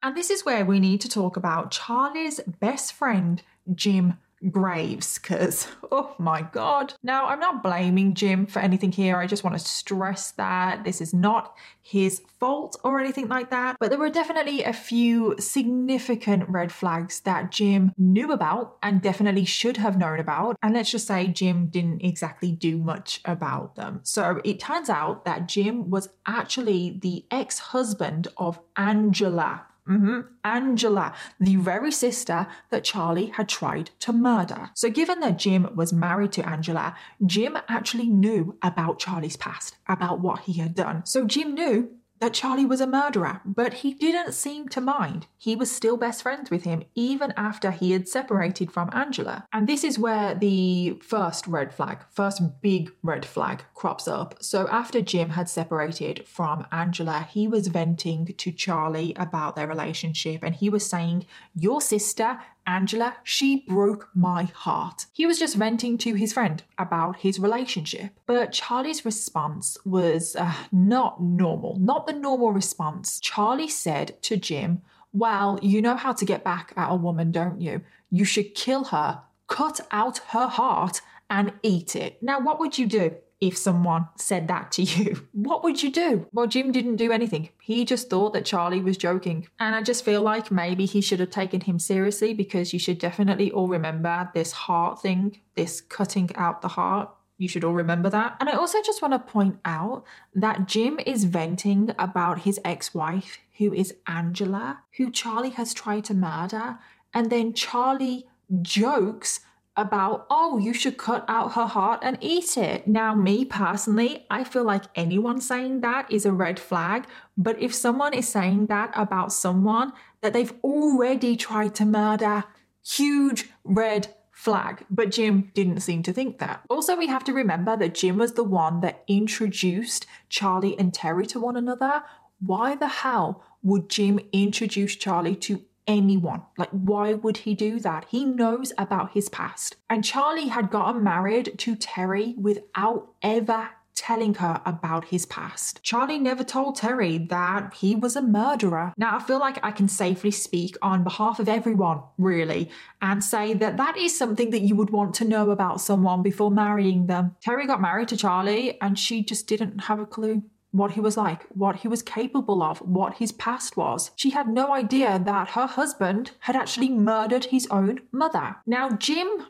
[0.03, 3.41] And this is where we need to talk about Charlie's best friend,
[3.73, 4.17] Jim
[4.51, 6.93] Graves, because, oh my God.
[7.01, 9.15] Now, I'm not blaming Jim for anything here.
[9.15, 13.77] I just want to stress that this is not his fault or anything like that.
[13.79, 19.45] But there were definitely a few significant red flags that Jim knew about and definitely
[19.45, 20.57] should have known about.
[20.61, 24.01] And let's just say Jim didn't exactly do much about them.
[24.03, 31.13] So it turns out that Jim was actually the ex husband of Angela hmm Angela,
[31.39, 34.69] the very sister that Charlie had tried to murder.
[34.75, 40.19] So, given that Jim was married to Angela, Jim actually knew about Charlie's past, about
[40.19, 41.05] what he had done.
[41.05, 41.91] So, Jim knew
[42.23, 45.27] that Charlie was a murderer, but he didn't seem to mind.
[45.37, 49.45] He was still best friends with him even after he had separated from Angela.
[49.51, 54.41] And this is where the first red flag, first big red flag crops up.
[54.41, 60.43] So after Jim had separated from Angela, he was venting to Charlie about their relationship
[60.43, 65.05] and he was saying, Your sister Angela, she broke my heart.
[65.11, 68.11] He was just venting to his friend about his relationship.
[68.25, 73.19] But Charlie's response was uh, not normal, not the normal response.
[73.19, 77.59] Charlie said to Jim, Well, you know how to get back at a woman, don't
[77.59, 77.81] you?
[78.09, 82.21] You should kill her, cut out her heart, and eat it.
[82.21, 83.15] Now, what would you do?
[83.47, 86.27] If someone said that to you, what would you do?
[86.31, 87.49] Well, Jim didn't do anything.
[87.61, 89.47] He just thought that Charlie was joking.
[89.59, 92.99] And I just feel like maybe he should have taken him seriously because you should
[92.99, 97.09] definitely all remember this heart thing, this cutting out the heart.
[97.37, 98.37] You should all remember that.
[98.39, 102.93] And I also just want to point out that Jim is venting about his ex
[102.93, 106.77] wife, who is Angela, who Charlie has tried to murder.
[107.13, 108.27] And then Charlie
[108.61, 109.41] jokes
[109.75, 112.87] about, oh, you should cut out her heart and eat it.
[112.87, 117.07] Now, me personally, I feel like anyone saying that is a red flag.
[117.37, 122.43] But if someone is saying that about someone that they've already tried to murder,
[122.85, 124.85] huge red flag.
[124.89, 126.61] But Jim didn't seem to think that.
[126.69, 131.25] Also, we have to remember that Jim was the one that introduced Charlie and Terry
[131.27, 132.03] to one another.
[132.39, 136.43] Why the hell would Jim introduce Charlie to anyone.
[136.57, 138.05] Like, why would he do that?
[138.09, 139.75] He knows about his past.
[139.89, 145.81] And Charlie had gotten married to Terry without ever telling her about his past.
[145.83, 148.93] Charlie never told Terry that he was a murderer.
[148.97, 152.69] Now, I feel like I can safely speak on behalf of everyone, really,
[153.01, 156.51] and say that that is something that you would want to know about someone before
[156.51, 157.35] marrying them.
[157.41, 160.43] Terry got married to Charlie and she just didn't have a clue
[160.73, 164.11] what he was like, what he was capable of, what his past was.
[164.15, 168.57] She had no idea that her husband had actually murdered his own mother.
[168.65, 169.45] Now, Jim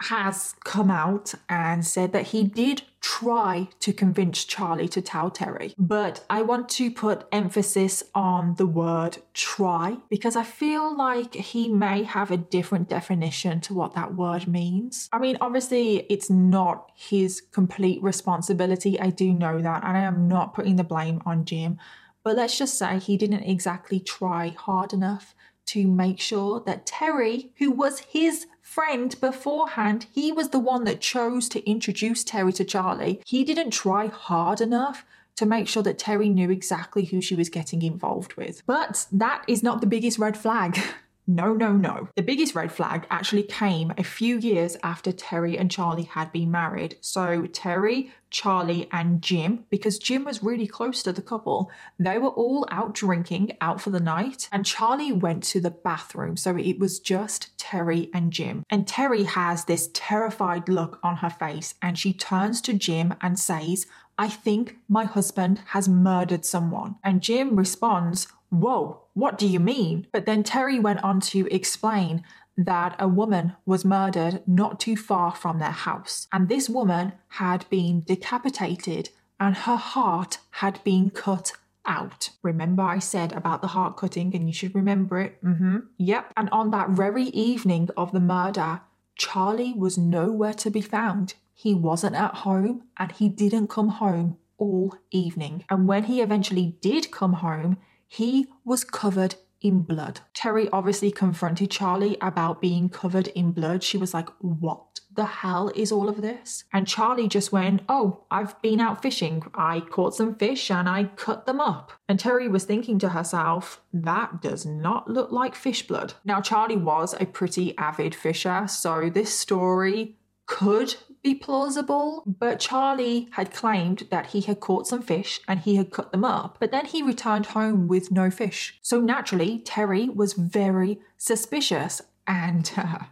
[0.00, 5.74] has come out and said that he did try to convince Charlie to tell Terry.
[5.78, 11.68] But I want to put emphasis on the word try because I feel like he
[11.68, 15.08] may have a different definition to what that word means.
[15.12, 19.00] I mean, obviously, it's not his complete responsibility.
[19.00, 19.84] I do know that.
[19.84, 21.78] And I am not putting the blame on Jim.
[22.22, 25.34] But let's just say he didn't exactly try hard enough
[25.66, 31.00] to make sure that Terry, who was his friend beforehand, he was the one that
[31.00, 33.22] chose to introduce Terry to Charlie.
[33.24, 37.48] He didn't try hard enough to make sure that Terry knew exactly who she was
[37.48, 38.62] getting involved with.
[38.66, 40.78] But that is not the biggest red flag.
[41.26, 42.08] No, no, no.
[42.14, 46.52] The biggest red flag actually came a few years after Terry and Charlie had been
[46.52, 46.96] married.
[47.00, 52.30] So, Terry, Charlie, and Jim, because Jim was really close to the couple, they were
[52.30, 56.36] all out drinking out for the night, and Charlie went to the bathroom.
[56.36, 58.62] So, it was just Terry and Jim.
[58.70, 63.36] And Terry has this terrified look on her face, and she turns to Jim and
[63.36, 63.86] says,
[64.18, 66.96] I think my husband has murdered someone.
[67.02, 70.06] And Jim responds, Whoa, what do you mean?
[70.12, 72.22] But then Terry went on to explain
[72.58, 76.28] that a woman was murdered not too far from their house.
[76.34, 79.08] And this woman had been decapitated
[79.40, 81.52] and her heart had been cut
[81.86, 82.28] out.
[82.42, 85.42] Remember, I said about the heart cutting, and you should remember it.
[85.42, 85.78] Mm-hmm.
[85.96, 86.32] Yep.
[86.36, 88.82] And on that very evening of the murder,
[89.16, 91.34] Charlie was nowhere to be found.
[91.54, 95.64] He wasn't at home and he didn't come home all evening.
[95.70, 100.20] And when he eventually did come home, he was covered in blood.
[100.34, 103.82] Terry obviously confronted Charlie about being covered in blood.
[103.82, 106.64] She was like, What the hell is all of this?
[106.72, 109.42] And Charlie just went, Oh, I've been out fishing.
[109.54, 111.92] I caught some fish and I cut them up.
[112.08, 116.14] And Terry was thinking to herself, That does not look like fish blood.
[116.24, 120.16] Now, Charlie was a pretty avid fisher, so this story
[120.46, 120.94] could
[121.26, 125.90] be plausible, but Charlie had claimed that he had caught some fish and he had
[125.90, 128.78] cut them up, but then he returned home with no fish.
[128.80, 132.70] So naturally, Terry was very suspicious and.
[132.86, 133.04] Uh,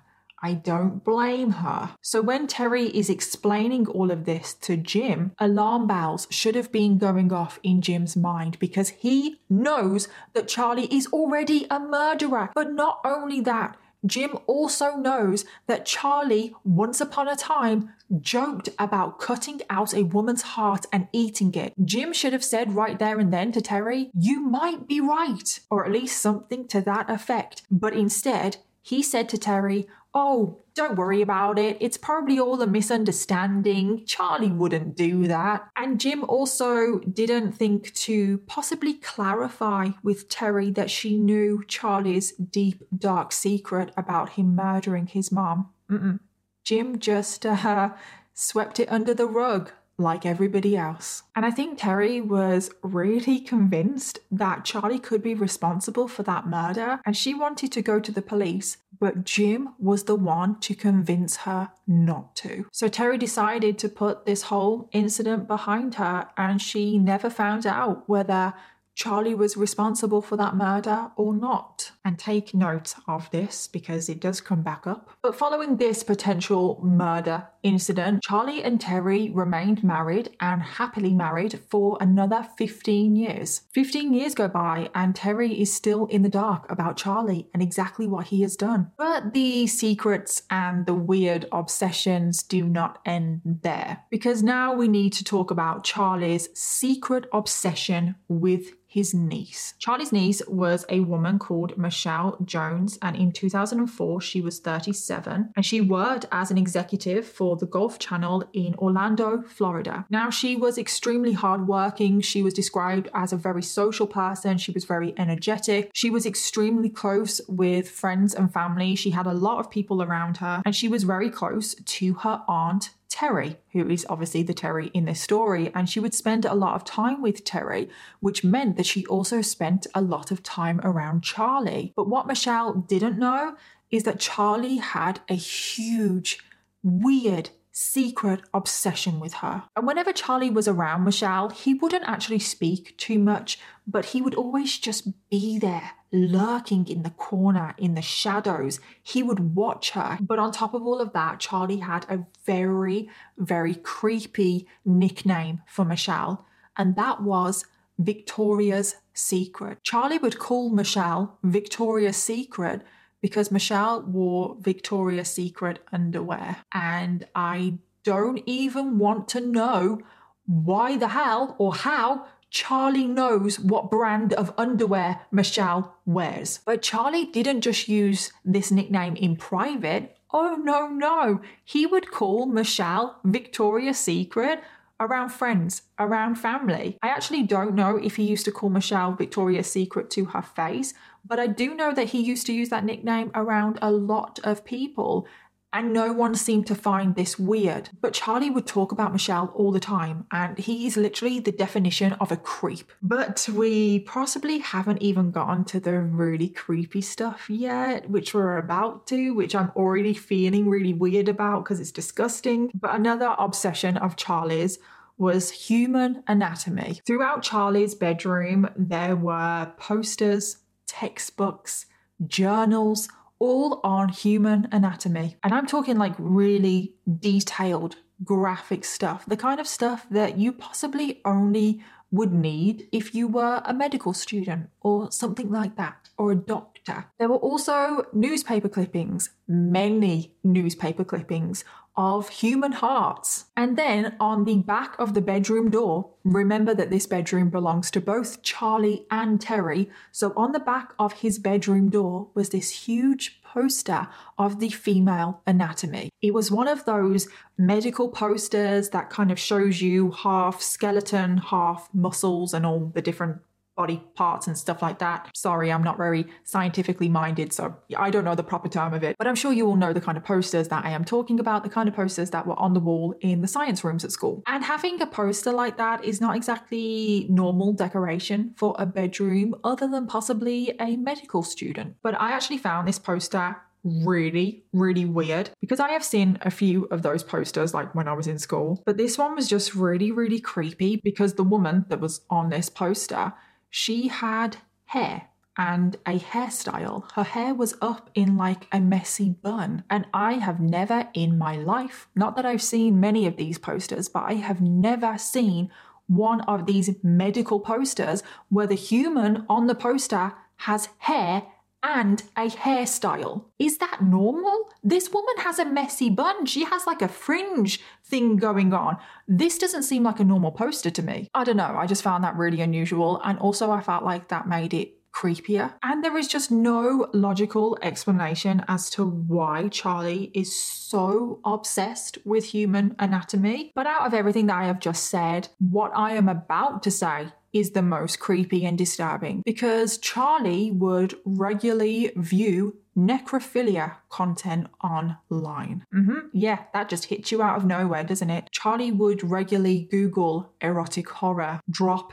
[0.45, 1.97] I don't blame her.
[2.03, 6.99] So, when Terry is explaining all of this to Jim, alarm bells should have been
[6.99, 12.51] going off in Jim's mind because he knows that Charlie is already a murderer.
[12.55, 17.91] But not only that, Jim also knows that Charlie, once upon a time,
[18.21, 21.73] joked about cutting out a woman's heart and eating it.
[21.85, 25.85] Jim should have said right there and then to Terry, You might be right, or
[25.85, 27.63] at least something to that effect.
[27.71, 29.87] But instead, he said to Terry,
[30.17, 31.77] Oh, don't worry about it.
[31.81, 34.05] It's probably all a misunderstanding.
[34.07, 35.69] Charlie wouldn't do that.
[35.77, 42.85] And Jim also didn't think to possibly clarify with Terry that she knew Charlie's deep,
[42.97, 45.71] dark secret about him murdering his mom.
[45.91, 46.21] Mm-mm.
[46.63, 47.91] Jim just uh,
[48.35, 51.23] swept it under the rug like everybody else.
[51.37, 57.01] And I think Terry was really convinced that Charlie could be responsible for that murder,
[57.05, 61.39] and she wanted to go to the police, but Jim was the one to convince
[61.39, 62.67] her not to.
[62.73, 68.09] So Terry decided to put this whole incident behind her, and she never found out
[68.09, 68.55] whether
[68.95, 71.91] Charlie was responsible for that murder or not.
[72.05, 75.11] And take note of this because it does come back up.
[75.23, 81.97] But following this potential murder incident, Charlie and Terry remained married and happily married for
[82.01, 83.63] another 15 years.
[83.73, 88.07] 15 years go by and Terry is still in the dark about Charlie and exactly
[88.07, 88.93] what he has done.
[88.99, 95.15] But the secrets and the weird obsessions do not end there because now we need
[95.15, 99.75] to talk about Charlie's secret obsession with his niece.
[99.81, 105.67] Charlie's niece was a woman called Michelle Jones, and in 2004, she was 37, and
[105.67, 110.07] she worked as an executive for the Golf Channel in Orlando, Florida.
[110.11, 112.21] Now, she was extremely hardworking.
[112.21, 114.59] She was described as a very social person.
[114.59, 115.91] She was very energetic.
[115.93, 118.95] She was extremely close with friends and family.
[118.95, 122.43] She had a lot of people around her, and she was very close to her
[122.47, 126.53] aunt Terry, who is obviously the Terry in this story, and she would spend a
[126.53, 130.81] lot of time with Terry, which meant that she also spent a lot of time
[130.83, 131.93] around Charlie.
[131.95, 133.55] But what Michelle didn't know
[133.89, 136.41] is that Charlie had a huge,
[136.83, 139.65] weird, secret obsession with her.
[139.75, 144.37] And whenever Charlie was around Michelle, he wouldn't actually speak too much, but he would
[144.37, 148.79] always just be there lurking in the corner, in the shadows.
[149.03, 150.19] He would watch her.
[150.21, 155.85] But on top of all of that, Charlie had a very, very creepy nickname for
[155.85, 157.67] Michelle, and that was
[157.99, 159.79] Victoria's Secret.
[159.83, 162.83] Charlie would call Michelle Victoria's Secret
[163.25, 166.59] because Michelle wore Victoria's Secret underwear.
[166.75, 170.03] And I don't even want to know
[170.45, 176.61] why the hell or how Charlie knows what brand of underwear Michelle wears.
[176.67, 180.19] But Charlie didn't just use this nickname in private.
[180.31, 181.41] Oh, no, no.
[181.65, 184.63] He would call Michelle Victoria's Secret
[185.01, 186.99] around friends, around family.
[187.03, 190.93] I actually don't know if he used to call Michelle Victoria's Secret to her face,
[191.25, 194.65] but I do know that he used to use that nickname around a lot of
[194.65, 195.27] people
[195.75, 197.91] and no one seemed to find this weird.
[198.01, 202.13] But Charlie would talk about Michelle all the time, and he is literally the definition
[202.15, 202.93] of a creep.
[203.03, 209.09] But we possibly haven't even gotten to the really creepy stuff yet, which we're about
[209.09, 212.71] to, which I'm already feeling really weird about because it's disgusting.
[212.73, 214.79] But another obsession of Charlie's
[215.19, 217.01] was human anatomy.
[217.05, 220.59] Throughout Charlie's bedroom, there were posters,
[220.95, 221.87] textbooks,
[222.25, 223.09] journals,
[223.41, 225.37] all on human anatomy.
[225.43, 231.21] And I'm talking like really detailed, graphic stuff, the kind of stuff that you possibly
[231.25, 236.37] only would need if you were a medical student or something like that, or a
[236.37, 237.07] doctor.
[237.19, 241.65] There were also newspaper clippings, many newspaper clippings
[241.97, 243.47] of human hearts.
[243.57, 248.01] And then on the back of the bedroom door, remember that this bedroom belongs to
[248.01, 249.91] both Charlie and Terry.
[250.11, 255.41] So on the back of his bedroom door was this huge poster of the female
[255.47, 256.11] anatomy.
[256.21, 261.89] It was one of those medical posters that kind of shows you half skeleton, half
[261.95, 263.39] muscles, and all the different
[263.77, 265.31] body parts and stuff like that.
[265.35, 269.17] Sorry, I'm not very scientifically minded, so I don't know the proper term of it,
[269.19, 271.65] but I'm sure you all know the kind of posters that I am talking about,
[271.65, 274.43] the kind of posters that were on the wall in the science rooms at school.
[274.47, 279.89] And having a poster like that is not exactly normal decoration for a bedroom, other
[279.89, 281.97] than possibly a medical student.
[282.03, 286.85] But I actually found this poster really, really weird because I have seen a few
[286.87, 290.11] of those posters like when I was in school, but this one was just really,
[290.11, 293.35] really creepy because the woman that was on this poster
[293.77, 295.27] she had hair
[295.59, 297.11] and a hairstyle.
[297.15, 299.83] Her hair was up in like a messy bun.
[299.91, 304.09] And I have never in my life, not that I've seen many of these posters,
[304.09, 305.73] but I have never seen
[306.07, 311.43] one of these medical posters where the human on the poster has hair
[311.85, 313.45] and a hairstyle.
[313.59, 314.71] Is that normal?
[314.83, 316.47] This woman has a messy bun.
[316.47, 318.97] She has like a fringe thing going on.
[319.29, 321.29] This doesn't seem like a normal poster to me.
[321.35, 321.77] I don't know.
[321.77, 323.21] I just found that really unusual.
[323.23, 325.75] And also, I felt like that made it creepier.
[325.83, 332.47] And there is just no logical explanation as to why Charlie is so obsessed with
[332.47, 333.73] human anatomy.
[333.75, 337.29] But out of everything that I have just said, what I am about to say
[337.55, 345.85] is the most creepy and disturbing because Charlie would regularly view necrophilia content online.
[345.95, 346.29] Mm-hmm.
[346.33, 348.49] Yeah, that just hits you out of nowhere, doesn't it?
[348.51, 352.13] Charlie would regularly Google erotic horror, drop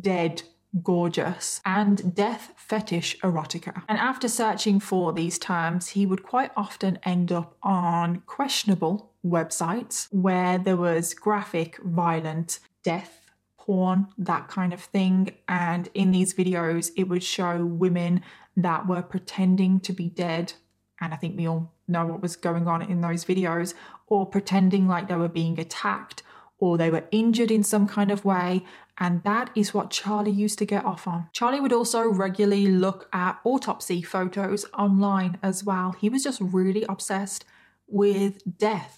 [0.00, 0.42] dead
[0.82, 3.82] gorgeous, and death fetish erotica.
[3.88, 10.08] And after searching for these terms, he would quite often end up on questionable websites
[10.10, 13.17] where there was graphic, violent death
[13.68, 15.30] porn, that kind of thing.
[15.46, 18.22] And in these videos, it would show women
[18.56, 20.54] that were pretending to be dead.
[21.02, 23.74] And I think we all know what was going on in those videos,
[24.06, 26.22] or pretending like they were being attacked
[26.58, 28.64] or they were injured in some kind of way.
[28.96, 31.28] And that is what Charlie used to get off on.
[31.32, 35.92] Charlie would also regularly look at autopsy photos online as well.
[35.92, 37.44] He was just really obsessed
[37.86, 38.97] with death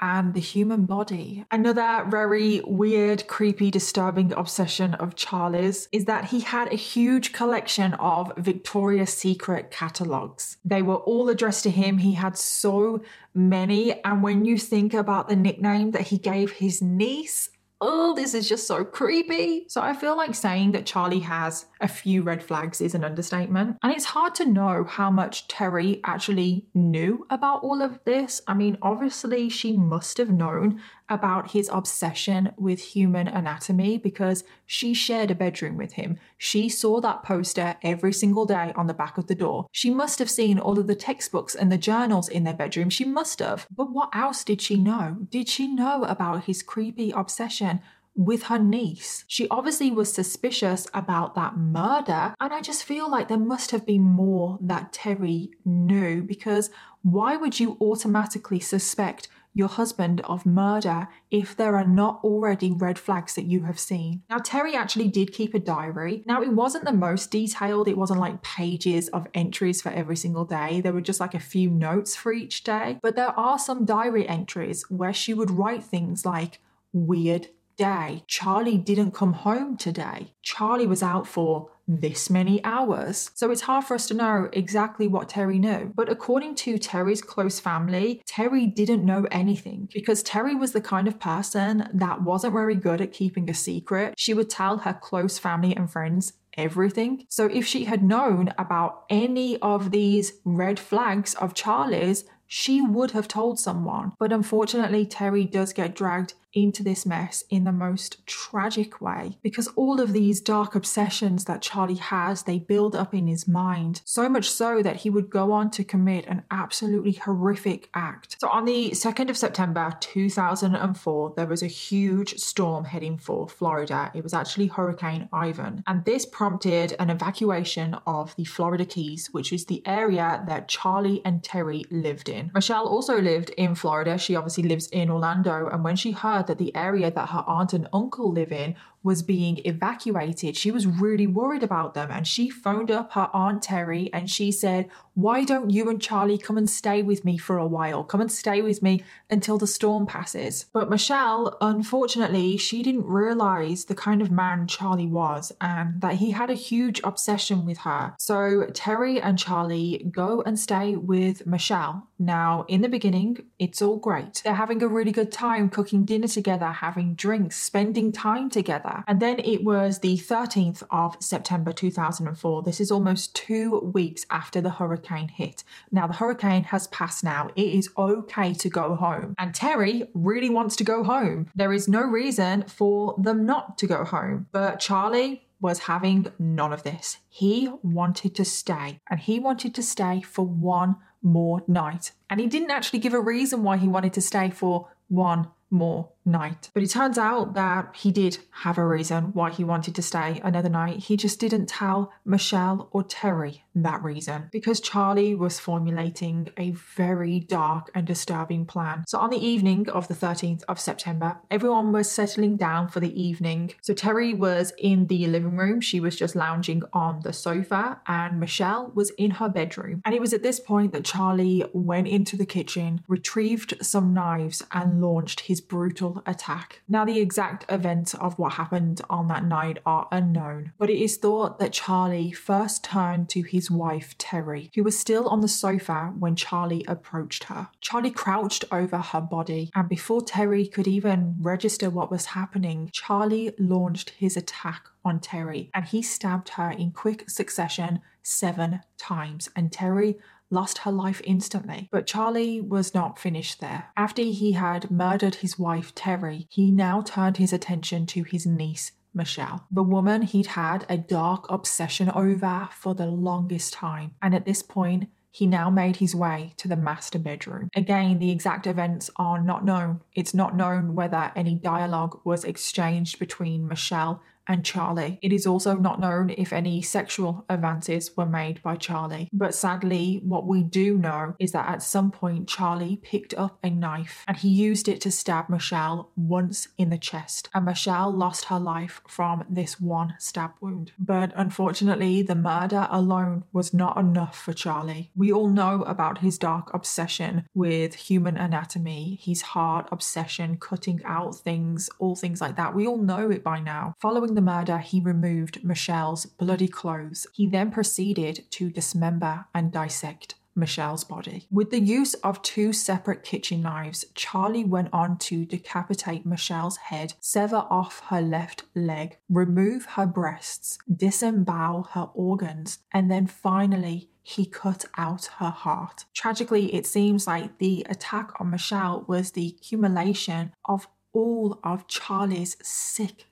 [0.00, 1.44] and the human body.
[1.50, 7.94] Another very weird, creepy, disturbing obsession of Charlie's is that he had a huge collection
[7.94, 10.56] of Victoria's Secret catalogs.
[10.64, 11.98] They were all addressed to him.
[11.98, 13.02] He had so
[13.34, 14.02] many.
[14.02, 18.48] And when you think about the nickname that he gave his niece, oh, this is
[18.48, 19.66] just so creepy.
[19.68, 23.76] So I feel like saying that Charlie has a few red flags is an understatement.
[23.82, 28.40] And it's hard to know how much Terry actually knew about all of this.
[28.46, 34.94] I mean, obviously, she must have known about his obsession with human anatomy because she
[34.94, 36.18] shared a bedroom with him.
[36.38, 39.66] She saw that poster every single day on the back of the door.
[39.72, 42.90] She must have seen all of the textbooks and the journals in their bedroom.
[42.90, 43.66] She must have.
[43.74, 45.18] But what else did she know?
[45.30, 47.80] Did she know about his creepy obsession
[48.16, 49.24] with her niece.
[49.28, 53.84] She obviously was suspicious about that murder, and I just feel like there must have
[53.84, 56.70] been more that Terry knew because
[57.02, 62.98] why would you automatically suspect your husband of murder if there are not already red
[62.98, 64.22] flags that you have seen.
[64.28, 66.22] Now, Terry actually did keep a diary.
[66.26, 70.44] Now, it wasn't the most detailed, it wasn't like pages of entries for every single
[70.44, 70.82] day.
[70.82, 72.98] There were just like a few notes for each day.
[73.00, 76.60] But there are some diary entries where she would write things like
[76.92, 77.48] weird
[77.78, 78.24] day.
[78.26, 80.34] Charlie didn't come home today.
[80.42, 83.30] Charlie was out for this many hours.
[83.34, 85.92] So it's hard for us to know exactly what Terry knew.
[85.94, 91.08] But according to Terry's close family, Terry didn't know anything because Terry was the kind
[91.08, 94.14] of person that wasn't very good at keeping a secret.
[94.16, 97.26] She would tell her close family and friends everything.
[97.28, 103.10] So if she had known about any of these red flags of Charlie's, she would
[103.10, 104.12] have told someone.
[104.18, 109.68] But unfortunately, Terry does get dragged into this mess in the most tragic way because
[109.68, 114.00] all of these dark obsessions that Charlie has, they build up in his mind.
[114.04, 118.36] So much so that he would go on to commit an absolutely horrific act.
[118.40, 124.10] So on the 2nd of September 2004, there was a huge storm heading for Florida.
[124.14, 125.82] It was actually Hurricane Ivan.
[125.86, 131.22] And this prompted an evacuation of the Florida Keys, which is the area that Charlie
[131.24, 132.50] and Terry lived in.
[132.54, 134.18] Michelle also lived in Florida.
[134.18, 135.68] She obviously lives in Orlando.
[135.68, 138.74] And when she heard that the area that her aunt and uncle live in
[139.06, 142.10] was being evacuated, she was really worried about them.
[142.10, 146.36] And she phoned up her Aunt Terry and she said, Why don't you and Charlie
[146.36, 148.02] come and stay with me for a while?
[148.02, 150.66] Come and stay with me until the storm passes.
[150.72, 156.32] But Michelle, unfortunately, she didn't realize the kind of man Charlie was and that he
[156.32, 158.14] had a huge obsession with her.
[158.18, 162.08] So Terry and Charlie go and stay with Michelle.
[162.18, 164.40] Now, in the beginning, it's all great.
[164.42, 168.95] They're having a really good time cooking dinner together, having drinks, spending time together.
[169.06, 172.62] And then it was the 13th of September 2004.
[172.62, 175.64] This is almost two weeks after the hurricane hit.
[175.90, 177.50] Now, the hurricane has passed now.
[177.56, 179.34] It is okay to go home.
[179.38, 181.48] And Terry really wants to go home.
[181.54, 184.46] There is no reason for them not to go home.
[184.52, 187.18] But Charlie, was having none of this.
[187.28, 192.12] He wanted to stay, and he wanted to stay for one more night.
[192.28, 196.10] And he didn't actually give a reason why he wanted to stay for one more
[196.26, 196.70] night.
[196.74, 200.40] But it turns out that he did have a reason why he wanted to stay
[200.42, 200.98] another night.
[201.04, 207.40] He just didn't tell Michelle or Terry that reason because Charlie was formulating a very
[207.40, 209.04] dark and disturbing plan.
[209.06, 213.20] So on the evening of the 13th of September, everyone was settling down for the
[213.20, 213.74] evening.
[213.82, 215.80] So Terry was in the living room.
[215.80, 220.02] She was just lounging on the sofa and Michelle was in her bedroom.
[220.04, 224.62] And it was at this point that Charlie went into the kitchen, retrieved some knives
[224.72, 226.82] and launched his brutal attack.
[226.88, 231.16] Now the exact events of what happened on that night are unknown, but it is
[231.16, 236.12] thought that Charlie first turned to his wife Terry, who was still on the sofa
[236.18, 237.68] when Charlie approached her.
[237.80, 243.52] Charlie crouched over her body, and before Terry could even register what was happening, Charlie
[243.58, 249.48] launched his attack on Terry and he stabbed her in quick succession seven times.
[249.54, 250.18] And Terry
[250.50, 251.88] lost her life instantly.
[251.90, 253.90] But Charlie was not finished there.
[253.96, 258.92] After he had murdered his wife, Terry, he now turned his attention to his niece,
[259.14, 264.14] Michelle, the woman he'd had a dark obsession over for the longest time.
[264.20, 267.68] And at this point, he now made his way to the master bedroom.
[267.74, 270.00] Again, the exact events are not known.
[270.14, 275.18] It's not known whether any dialogue was exchanged between Michelle and Charlie.
[275.22, 279.28] It is also not known if any sexual advances were made by Charlie.
[279.32, 283.70] But sadly, what we do know is that at some point, Charlie picked up a
[283.70, 287.48] knife and he used it to stab Michelle once in the chest.
[287.54, 290.92] And Michelle lost her life from this one stab wound.
[290.98, 295.10] But unfortunately, the murder alone was not enough for Charlie.
[295.16, 301.34] We all know about his dark obsession with human anatomy, his hard obsession cutting out
[301.34, 302.74] things, all things like that.
[302.74, 303.94] We all know it by now.
[304.00, 307.26] Following the murder, he removed Michelle's bloody clothes.
[307.32, 311.46] He then proceeded to dismember and dissect Michelle's body.
[311.50, 317.14] With the use of two separate kitchen knives, Charlie went on to decapitate Michelle's head,
[317.20, 324.46] sever off her left leg, remove her breasts, disembowel her organs, and then finally he
[324.46, 326.04] cut out her heart.
[326.14, 332.56] Tragically, it seems like the attack on Michelle was the accumulation of all of Charlie's
[332.62, 333.26] sick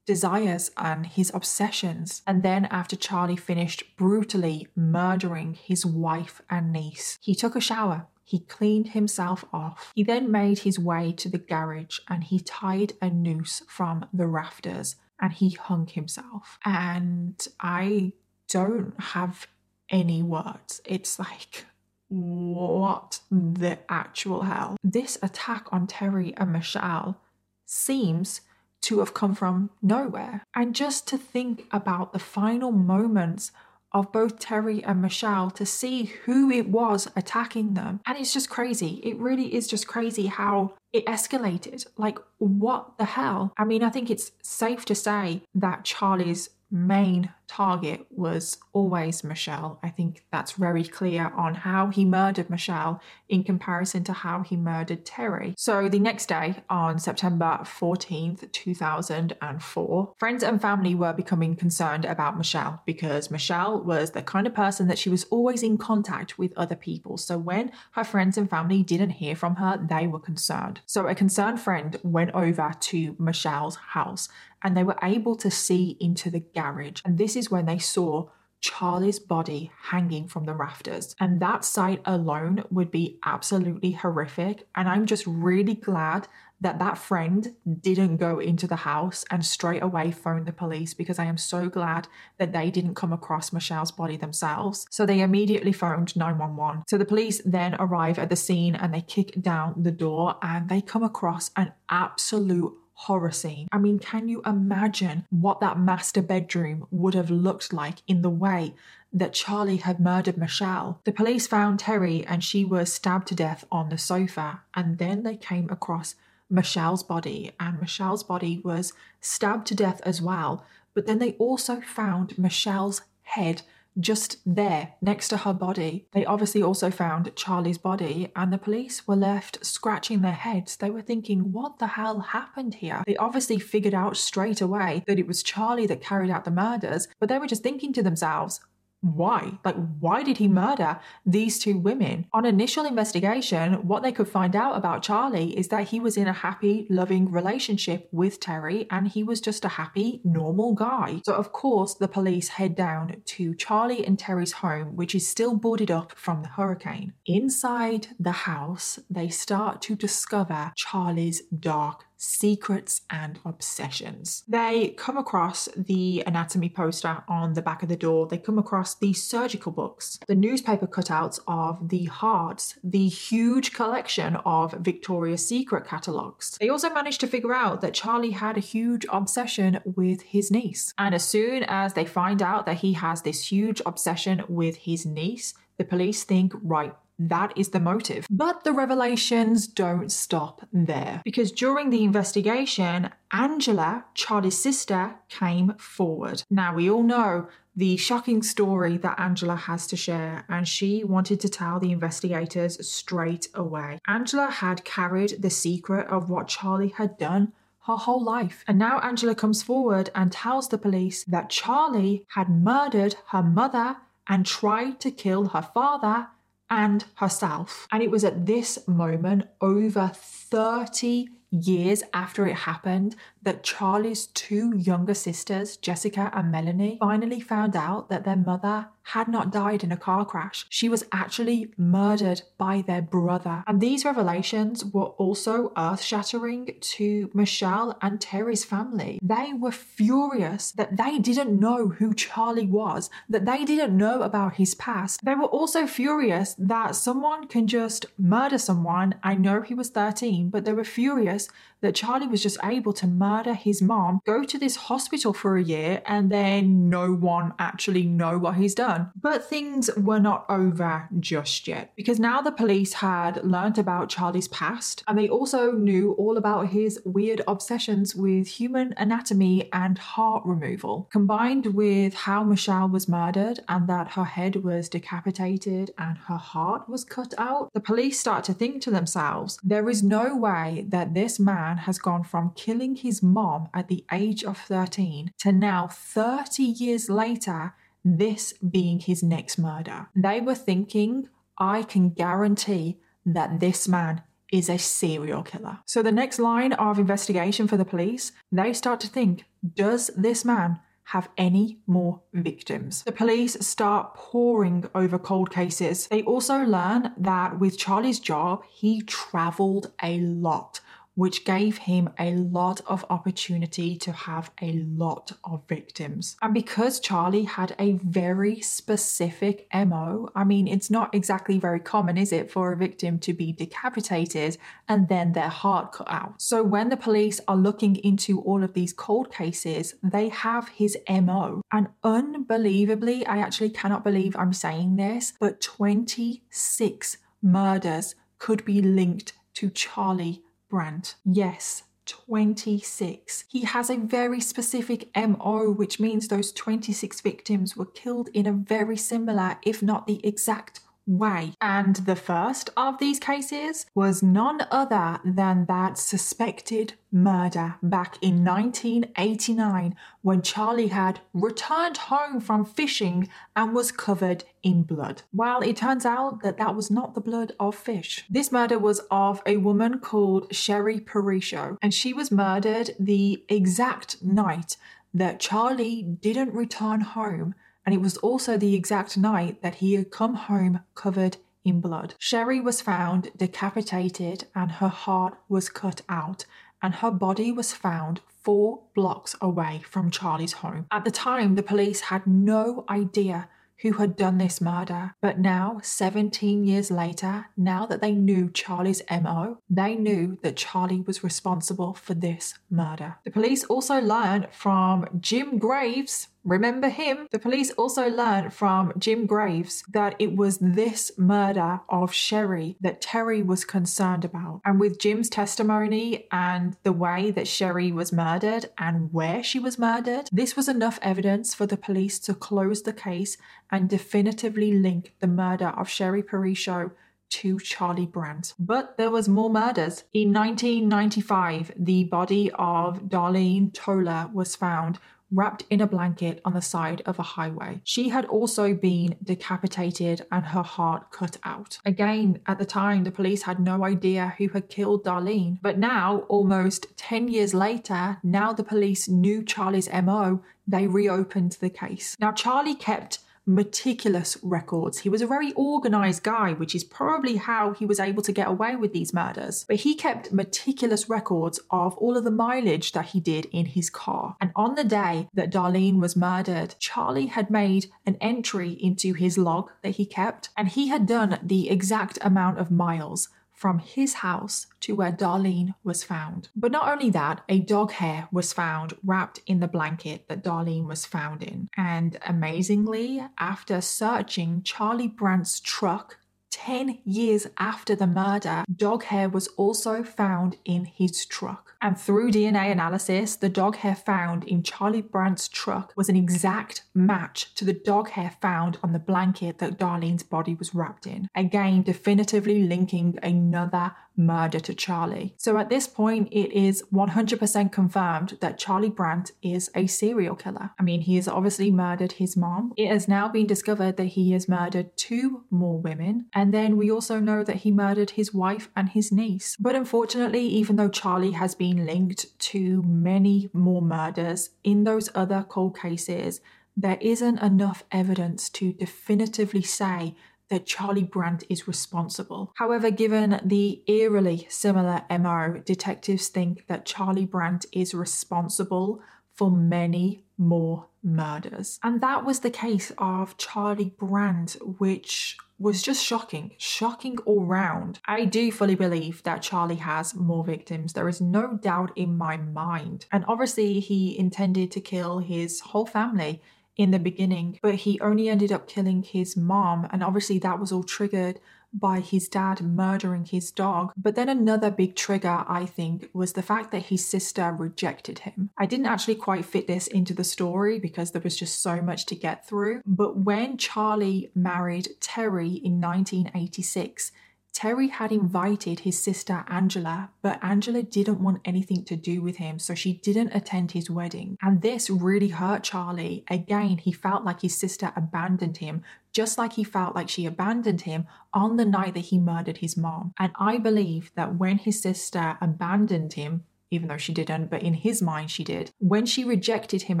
[0.12, 2.20] desires and his obsessions.
[2.26, 8.08] And then, after Charlie finished brutally murdering his wife and niece, he took a shower.
[8.22, 9.90] He cleaned himself off.
[9.94, 14.26] He then made his way to the garage and he tied a noose from the
[14.26, 16.58] rafters and he hung himself.
[16.64, 18.12] And I
[18.50, 19.46] don't have
[19.88, 20.82] any words.
[20.84, 21.64] It's like,
[22.08, 24.76] what the actual hell?
[24.84, 27.18] This attack on Terry and Michelle
[27.64, 28.42] seems
[28.82, 30.44] to have come from nowhere.
[30.54, 33.52] And just to think about the final moments
[33.92, 38.00] of both Terry and Michelle to see who it was attacking them.
[38.06, 39.00] And it's just crazy.
[39.04, 41.86] It really is just crazy how it escalated.
[41.96, 43.52] Like, what the hell?
[43.58, 49.78] I mean, I think it's safe to say that Charlie's main target was always Michelle.
[49.82, 54.56] I think that's very clear on how he murdered Michelle in comparison to how he
[54.56, 55.52] murdered Terry.
[55.58, 62.38] So the next day, on September 14th, 2004, friends and family were becoming concerned about
[62.38, 66.56] Michelle because Michelle was the kind of person that she was always in contact with
[66.56, 67.18] other people.
[67.18, 70.80] So when her friends and family didn't hear from her, they were concerned.
[70.86, 74.30] So a concerned friend went over to Michelle's house
[74.62, 77.02] and they were able to see into the garage.
[77.04, 78.28] And this is when they saw
[78.62, 81.16] Charlie's body hanging from the rafters.
[81.18, 84.68] And that sight alone would be absolutely horrific.
[84.76, 86.28] And I'm just really glad
[86.60, 91.18] that that friend didn't go into the house and straight away phone the police because
[91.18, 92.06] I am so glad
[92.38, 94.86] that they didn't come across Michelle's body themselves.
[94.88, 96.84] So they immediately phoned 911.
[96.88, 100.68] So the police then arrive at the scene and they kick down the door and
[100.68, 102.74] they come across an absolute
[103.06, 103.68] horror scene.
[103.72, 108.30] I mean, can you imagine what that master bedroom would have looked like in the
[108.30, 108.74] way
[109.12, 111.00] that Charlie had murdered Michelle?
[111.04, 115.22] The police found Terry and she was stabbed to death on the sofa, and then
[115.22, 116.14] they came across
[116.48, 120.64] Michelle's body, and Michelle's body was stabbed to death as well.
[120.94, 123.62] But then they also found Michelle's head
[123.98, 126.06] just there next to her body.
[126.12, 130.76] They obviously also found Charlie's body, and the police were left scratching their heads.
[130.76, 133.02] They were thinking, what the hell happened here?
[133.06, 137.08] They obviously figured out straight away that it was Charlie that carried out the murders,
[137.20, 138.60] but they were just thinking to themselves,
[139.02, 139.58] why?
[139.64, 142.26] Like, why did he murder these two women?
[142.32, 146.28] On initial investigation, what they could find out about Charlie is that he was in
[146.28, 151.20] a happy, loving relationship with Terry and he was just a happy, normal guy.
[151.24, 155.56] So, of course, the police head down to Charlie and Terry's home, which is still
[155.56, 157.12] boarded up from the hurricane.
[157.26, 164.44] Inside the house, they start to discover Charlie's dark secrets and obsessions.
[164.46, 168.94] They come across the anatomy poster on the back of the door, they come across
[168.94, 175.84] the surgical books, the newspaper cutouts of the hearts, the huge collection of Victoria's Secret
[175.84, 176.56] catalogues.
[176.60, 180.94] They also managed to figure out that Charlie had a huge obsession with his niece.
[180.98, 185.04] And as soon as they find out that he has this huge obsession with his
[185.04, 186.94] niece, the police think, right,
[187.30, 188.26] that is the motive.
[188.30, 191.22] But the revelations don't stop there.
[191.24, 196.42] Because during the investigation, Angela, Charlie's sister, came forward.
[196.50, 201.40] Now, we all know the shocking story that Angela has to share, and she wanted
[201.40, 203.98] to tell the investigators straight away.
[204.06, 207.52] Angela had carried the secret of what Charlie had done
[207.86, 208.64] her whole life.
[208.68, 213.96] And now Angela comes forward and tells the police that Charlie had murdered her mother
[214.28, 216.28] and tried to kill her father
[216.72, 217.86] and herself.
[217.92, 224.76] And it was at this moment, over 30 years after it happened, that Charlie's two
[224.76, 229.92] younger sisters, Jessica and Melanie, finally found out that their mother had not died in
[229.92, 230.64] a car crash.
[230.68, 233.64] She was actually murdered by their brother.
[233.66, 239.18] And these revelations were also earth shattering to Michelle and Terry's family.
[239.22, 244.54] They were furious that they didn't know who Charlie was, that they didn't know about
[244.54, 245.24] his past.
[245.24, 249.16] They were also furious that someone can just murder someone.
[249.22, 251.48] I know he was 13, but they were furious
[251.82, 255.62] that Charlie was just able to murder his mom, go to this hospital for a
[255.62, 259.10] year, and then no one actually know what he's done.
[259.20, 264.48] But things were not over just yet because now the police had learnt about Charlie's
[264.48, 270.42] past and they also knew all about his weird obsessions with human anatomy and heart
[270.44, 271.08] removal.
[271.10, 276.88] Combined with how Michelle was murdered and that her head was decapitated and her heart
[276.88, 281.14] was cut out, the police start to think to themselves there is no way that
[281.14, 285.52] this man man has gone from killing his mom at the age of 13 to
[285.52, 290.08] now 30 years later, this being his next murder.
[290.14, 295.78] They were thinking, I can guarantee that this man is a serial killer.
[295.86, 299.44] So the next line of investigation for the police, they start to think,
[299.74, 303.02] does this man have any more victims.
[303.02, 306.06] The police start poring over cold cases.
[306.06, 310.80] They also learn that with Charlie's job, he traveled a lot
[311.14, 316.36] which gave him a lot of opportunity to have a lot of victims.
[316.40, 322.16] And because Charlie had a very specific MO, I mean, it's not exactly very common,
[322.16, 324.56] is it, for a victim to be decapitated
[324.88, 326.40] and then their heart cut out?
[326.40, 330.96] So when the police are looking into all of these cold cases, they have his
[331.08, 331.62] MO.
[331.72, 339.34] And unbelievably, I actually cannot believe I'm saying this, but 26 murders could be linked
[339.54, 340.42] to Charlie
[340.72, 341.16] Brandt.
[341.26, 343.44] Yes, 26.
[343.46, 348.52] He has a very specific MO, which means those 26 victims were killed in a
[348.52, 351.54] very similar, if not the exact way.
[351.60, 358.44] And the first of these cases was none other than that suspected murder back in
[358.44, 365.22] 1989 when Charlie had returned home from fishing and was covered in blood.
[365.32, 368.24] Well, it turns out that that was not the blood of fish.
[368.30, 374.22] This murder was of a woman called Sherry Perisho, and she was murdered the exact
[374.22, 374.76] night
[375.14, 377.54] that Charlie didn't return home
[377.84, 382.14] and it was also the exact night that he had come home covered in blood.
[382.18, 386.44] Sherry was found decapitated and her heart was cut out,
[386.82, 390.86] and her body was found four blocks away from Charlie's home.
[390.90, 393.48] At the time, the police had no idea
[393.82, 395.14] who had done this murder.
[395.20, 401.00] But now, 17 years later, now that they knew Charlie's MO, they knew that Charlie
[401.00, 403.16] was responsible for this murder.
[403.24, 407.28] The police also learned from Jim Graves, Remember him?
[407.30, 413.00] The police also learned from Jim Graves that it was this murder of Sherry that
[413.00, 414.60] Terry was concerned about.
[414.64, 419.78] And with Jim's testimony and the way that Sherry was murdered and where she was
[419.78, 423.36] murdered, this was enough evidence for the police to close the case
[423.70, 426.90] and definitively link the murder of Sherry Perisho
[427.30, 428.52] to Charlie Brandt.
[428.58, 430.04] But there was more murders.
[430.12, 434.98] In 1995, the body of Darlene Toler was found
[435.32, 437.80] wrapped in a blanket on the side of a highway.
[437.84, 441.78] She had also been decapitated and her heart cut out.
[441.84, 445.58] Again, at the time, the police had no idea who had killed Darlene.
[445.62, 451.70] But now, almost 10 years later, now the police knew Charlie's MO, they reopened the
[451.70, 452.16] case.
[452.20, 454.98] Now, Charlie kept meticulous records.
[454.98, 458.48] He was a very organized guy, which is probably how he was able to get
[458.48, 459.64] away with these murders.
[459.66, 463.90] But he kept meticulous records of all of the mileage that he did in his
[463.90, 464.36] car.
[464.40, 469.36] And on the day that Darlene was murdered, Charlie had made an entry into his
[469.38, 473.28] log that he kept, and he had done the exact amount of miles
[473.62, 476.48] from his house to where Darlene was found.
[476.56, 480.88] But not only that, a dog hair was found wrapped in the blanket that Darlene
[480.88, 481.68] was found in.
[481.76, 486.18] And amazingly, after searching Charlie Brandt's truck
[486.50, 491.71] 10 years after the murder, dog hair was also found in his truck.
[491.82, 496.84] And through DNA analysis, the dog hair found in Charlie Brandt's truck was an exact
[496.94, 501.28] match to the dog hair found on the blanket that Darlene's body was wrapped in.
[501.34, 505.34] Again, definitively linking another murder to Charlie.
[505.38, 510.70] So at this point, it is 100% confirmed that Charlie Brandt is a serial killer.
[510.78, 512.72] I mean, he has obviously murdered his mom.
[512.76, 516.26] It has now been discovered that he has murdered two more women.
[516.34, 519.56] And then we also know that he murdered his wife and his niece.
[519.58, 525.44] But unfortunately, even though Charlie has been linked to many more murders in those other
[525.48, 526.40] cold cases,
[526.76, 530.14] there isn't enough evidence to definitively say
[530.48, 532.52] that Charlie Brandt is responsible.
[532.56, 539.00] However, given the eerily similar MO, detectives think that Charlie Brandt is responsible
[539.34, 541.78] for many more murders.
[541.82, 548.00] And that was the case of Charlie Brandt, which was just shocking, shocking all round.
[548.06, 550.92] I do fully believe that Charlie has more victims.
[550.92, 553.06] There is no doubt in my mind.
[553.12, 556.42] And obviously, he intended to kill his whole family
[556.76, 560.72] in the beginning, but he only ended up killing his mom, and obviously that was
[560.72, 561.38] all triggered
[561.72, 563.92] by his dad murdering his dog.
[563.96, 568.50] But then another big trigger, I think, was the fact that his sister rejected him.
[568.58, 572.06] I didn't actually quite fit this into the story because there was just so much
[572.06, 572.82] to get through.
[572.86, 577.12] But when Charlie married Terry in 1986,
[577.52, 582.58] Terry had invited his sister Angela, but Angela didn't want anything to do with him,
[582.58, 584.38] so she didn't attend his wedding.
[584.40, 586.24] And this really hurt Charlie.
[586.28, 588.82] Again, he felt like his sister abandoned him,
[589.12, 592.76] just like he felt like she abandoned him on the night that he murdered his
[592.76, 593.12] mom.
[593.18, 597.74] And I believe that when his sister abandoned him, even though she didn't, but in
[597.74, 598.70] his mind she did.
[598.78, 600.00] When she rejected him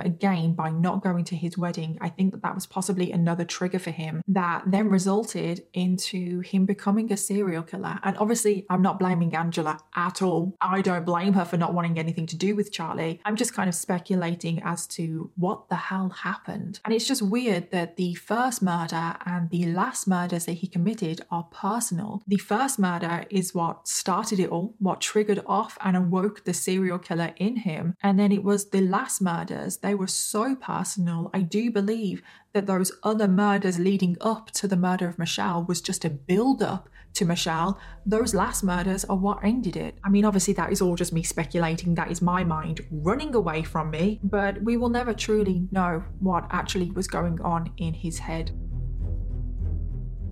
[0.00, 3.78] again by not going to his wedding, I think that that was possibly another trigger
[3.78, 7.98] for him that then resulted into him becoming a serial killer.
[8.02, 10.56] And obviously, I'm not blaming Angela at all.
[10.60, 13.20] I don't blame her for not wanting anything to do with Charlie.
[13.24, 16.80] I'm just kind of speculating as to what the hell happened.
[16.84, 21.20] And it's just weird that the first murder and the last murders that he committed
[21.30, 22.22] are personal.
[22.26, 26.98] The first murder is what started it all, what triggered off and awoke the serial
[26.98, 27.96] killer in him.
[28.02, 31.30] And then it was the last murders, they were so personal.
[31.34, 35.80] I do believe that those other murders leading up to the murder of Michelle was
[35.80, 37.78] just a build up to Michelle.
[38.06, 39.98] Those last murders are what ended it.
[40.04, 41.94] I mean, obviously, that is all just me speculating.
[41.94, 46.46] That is my mind running away from me, but we will never truly know what
[46.50, 48.52] actually was going on in his head.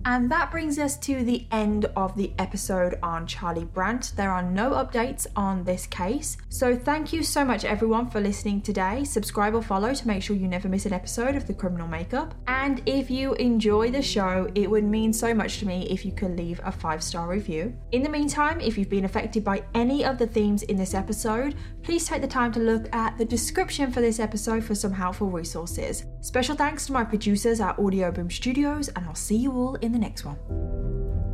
[0.05, 4.13] And that brings us to the end of the episode on Charlie Brandt.
[4.15, 6.37] There are no updates on this case.
[6.49, 9.03] So thank you so much, everyone, for listening today.
[9.03, 12.33] Subscribe or follow to make sure you never miss an episode of The Criminal Makeup.
[12.47, 16.11] And if you enjoy the show, it would mean so much to me if you
[16.11, 17.75] could leave a five star review.
[17.91, 21.55] In the meantime, if you've been affected by any of the themes in this episode,
[21.83, 25.29] please take the time to look at the description for this episode for some helpful
[25.29, 26.05] resources.
[26.21, 30.07] Special thanks to my producers at Audioboom Studios, and I'll see you all in the
[30.07, 31.30] next one.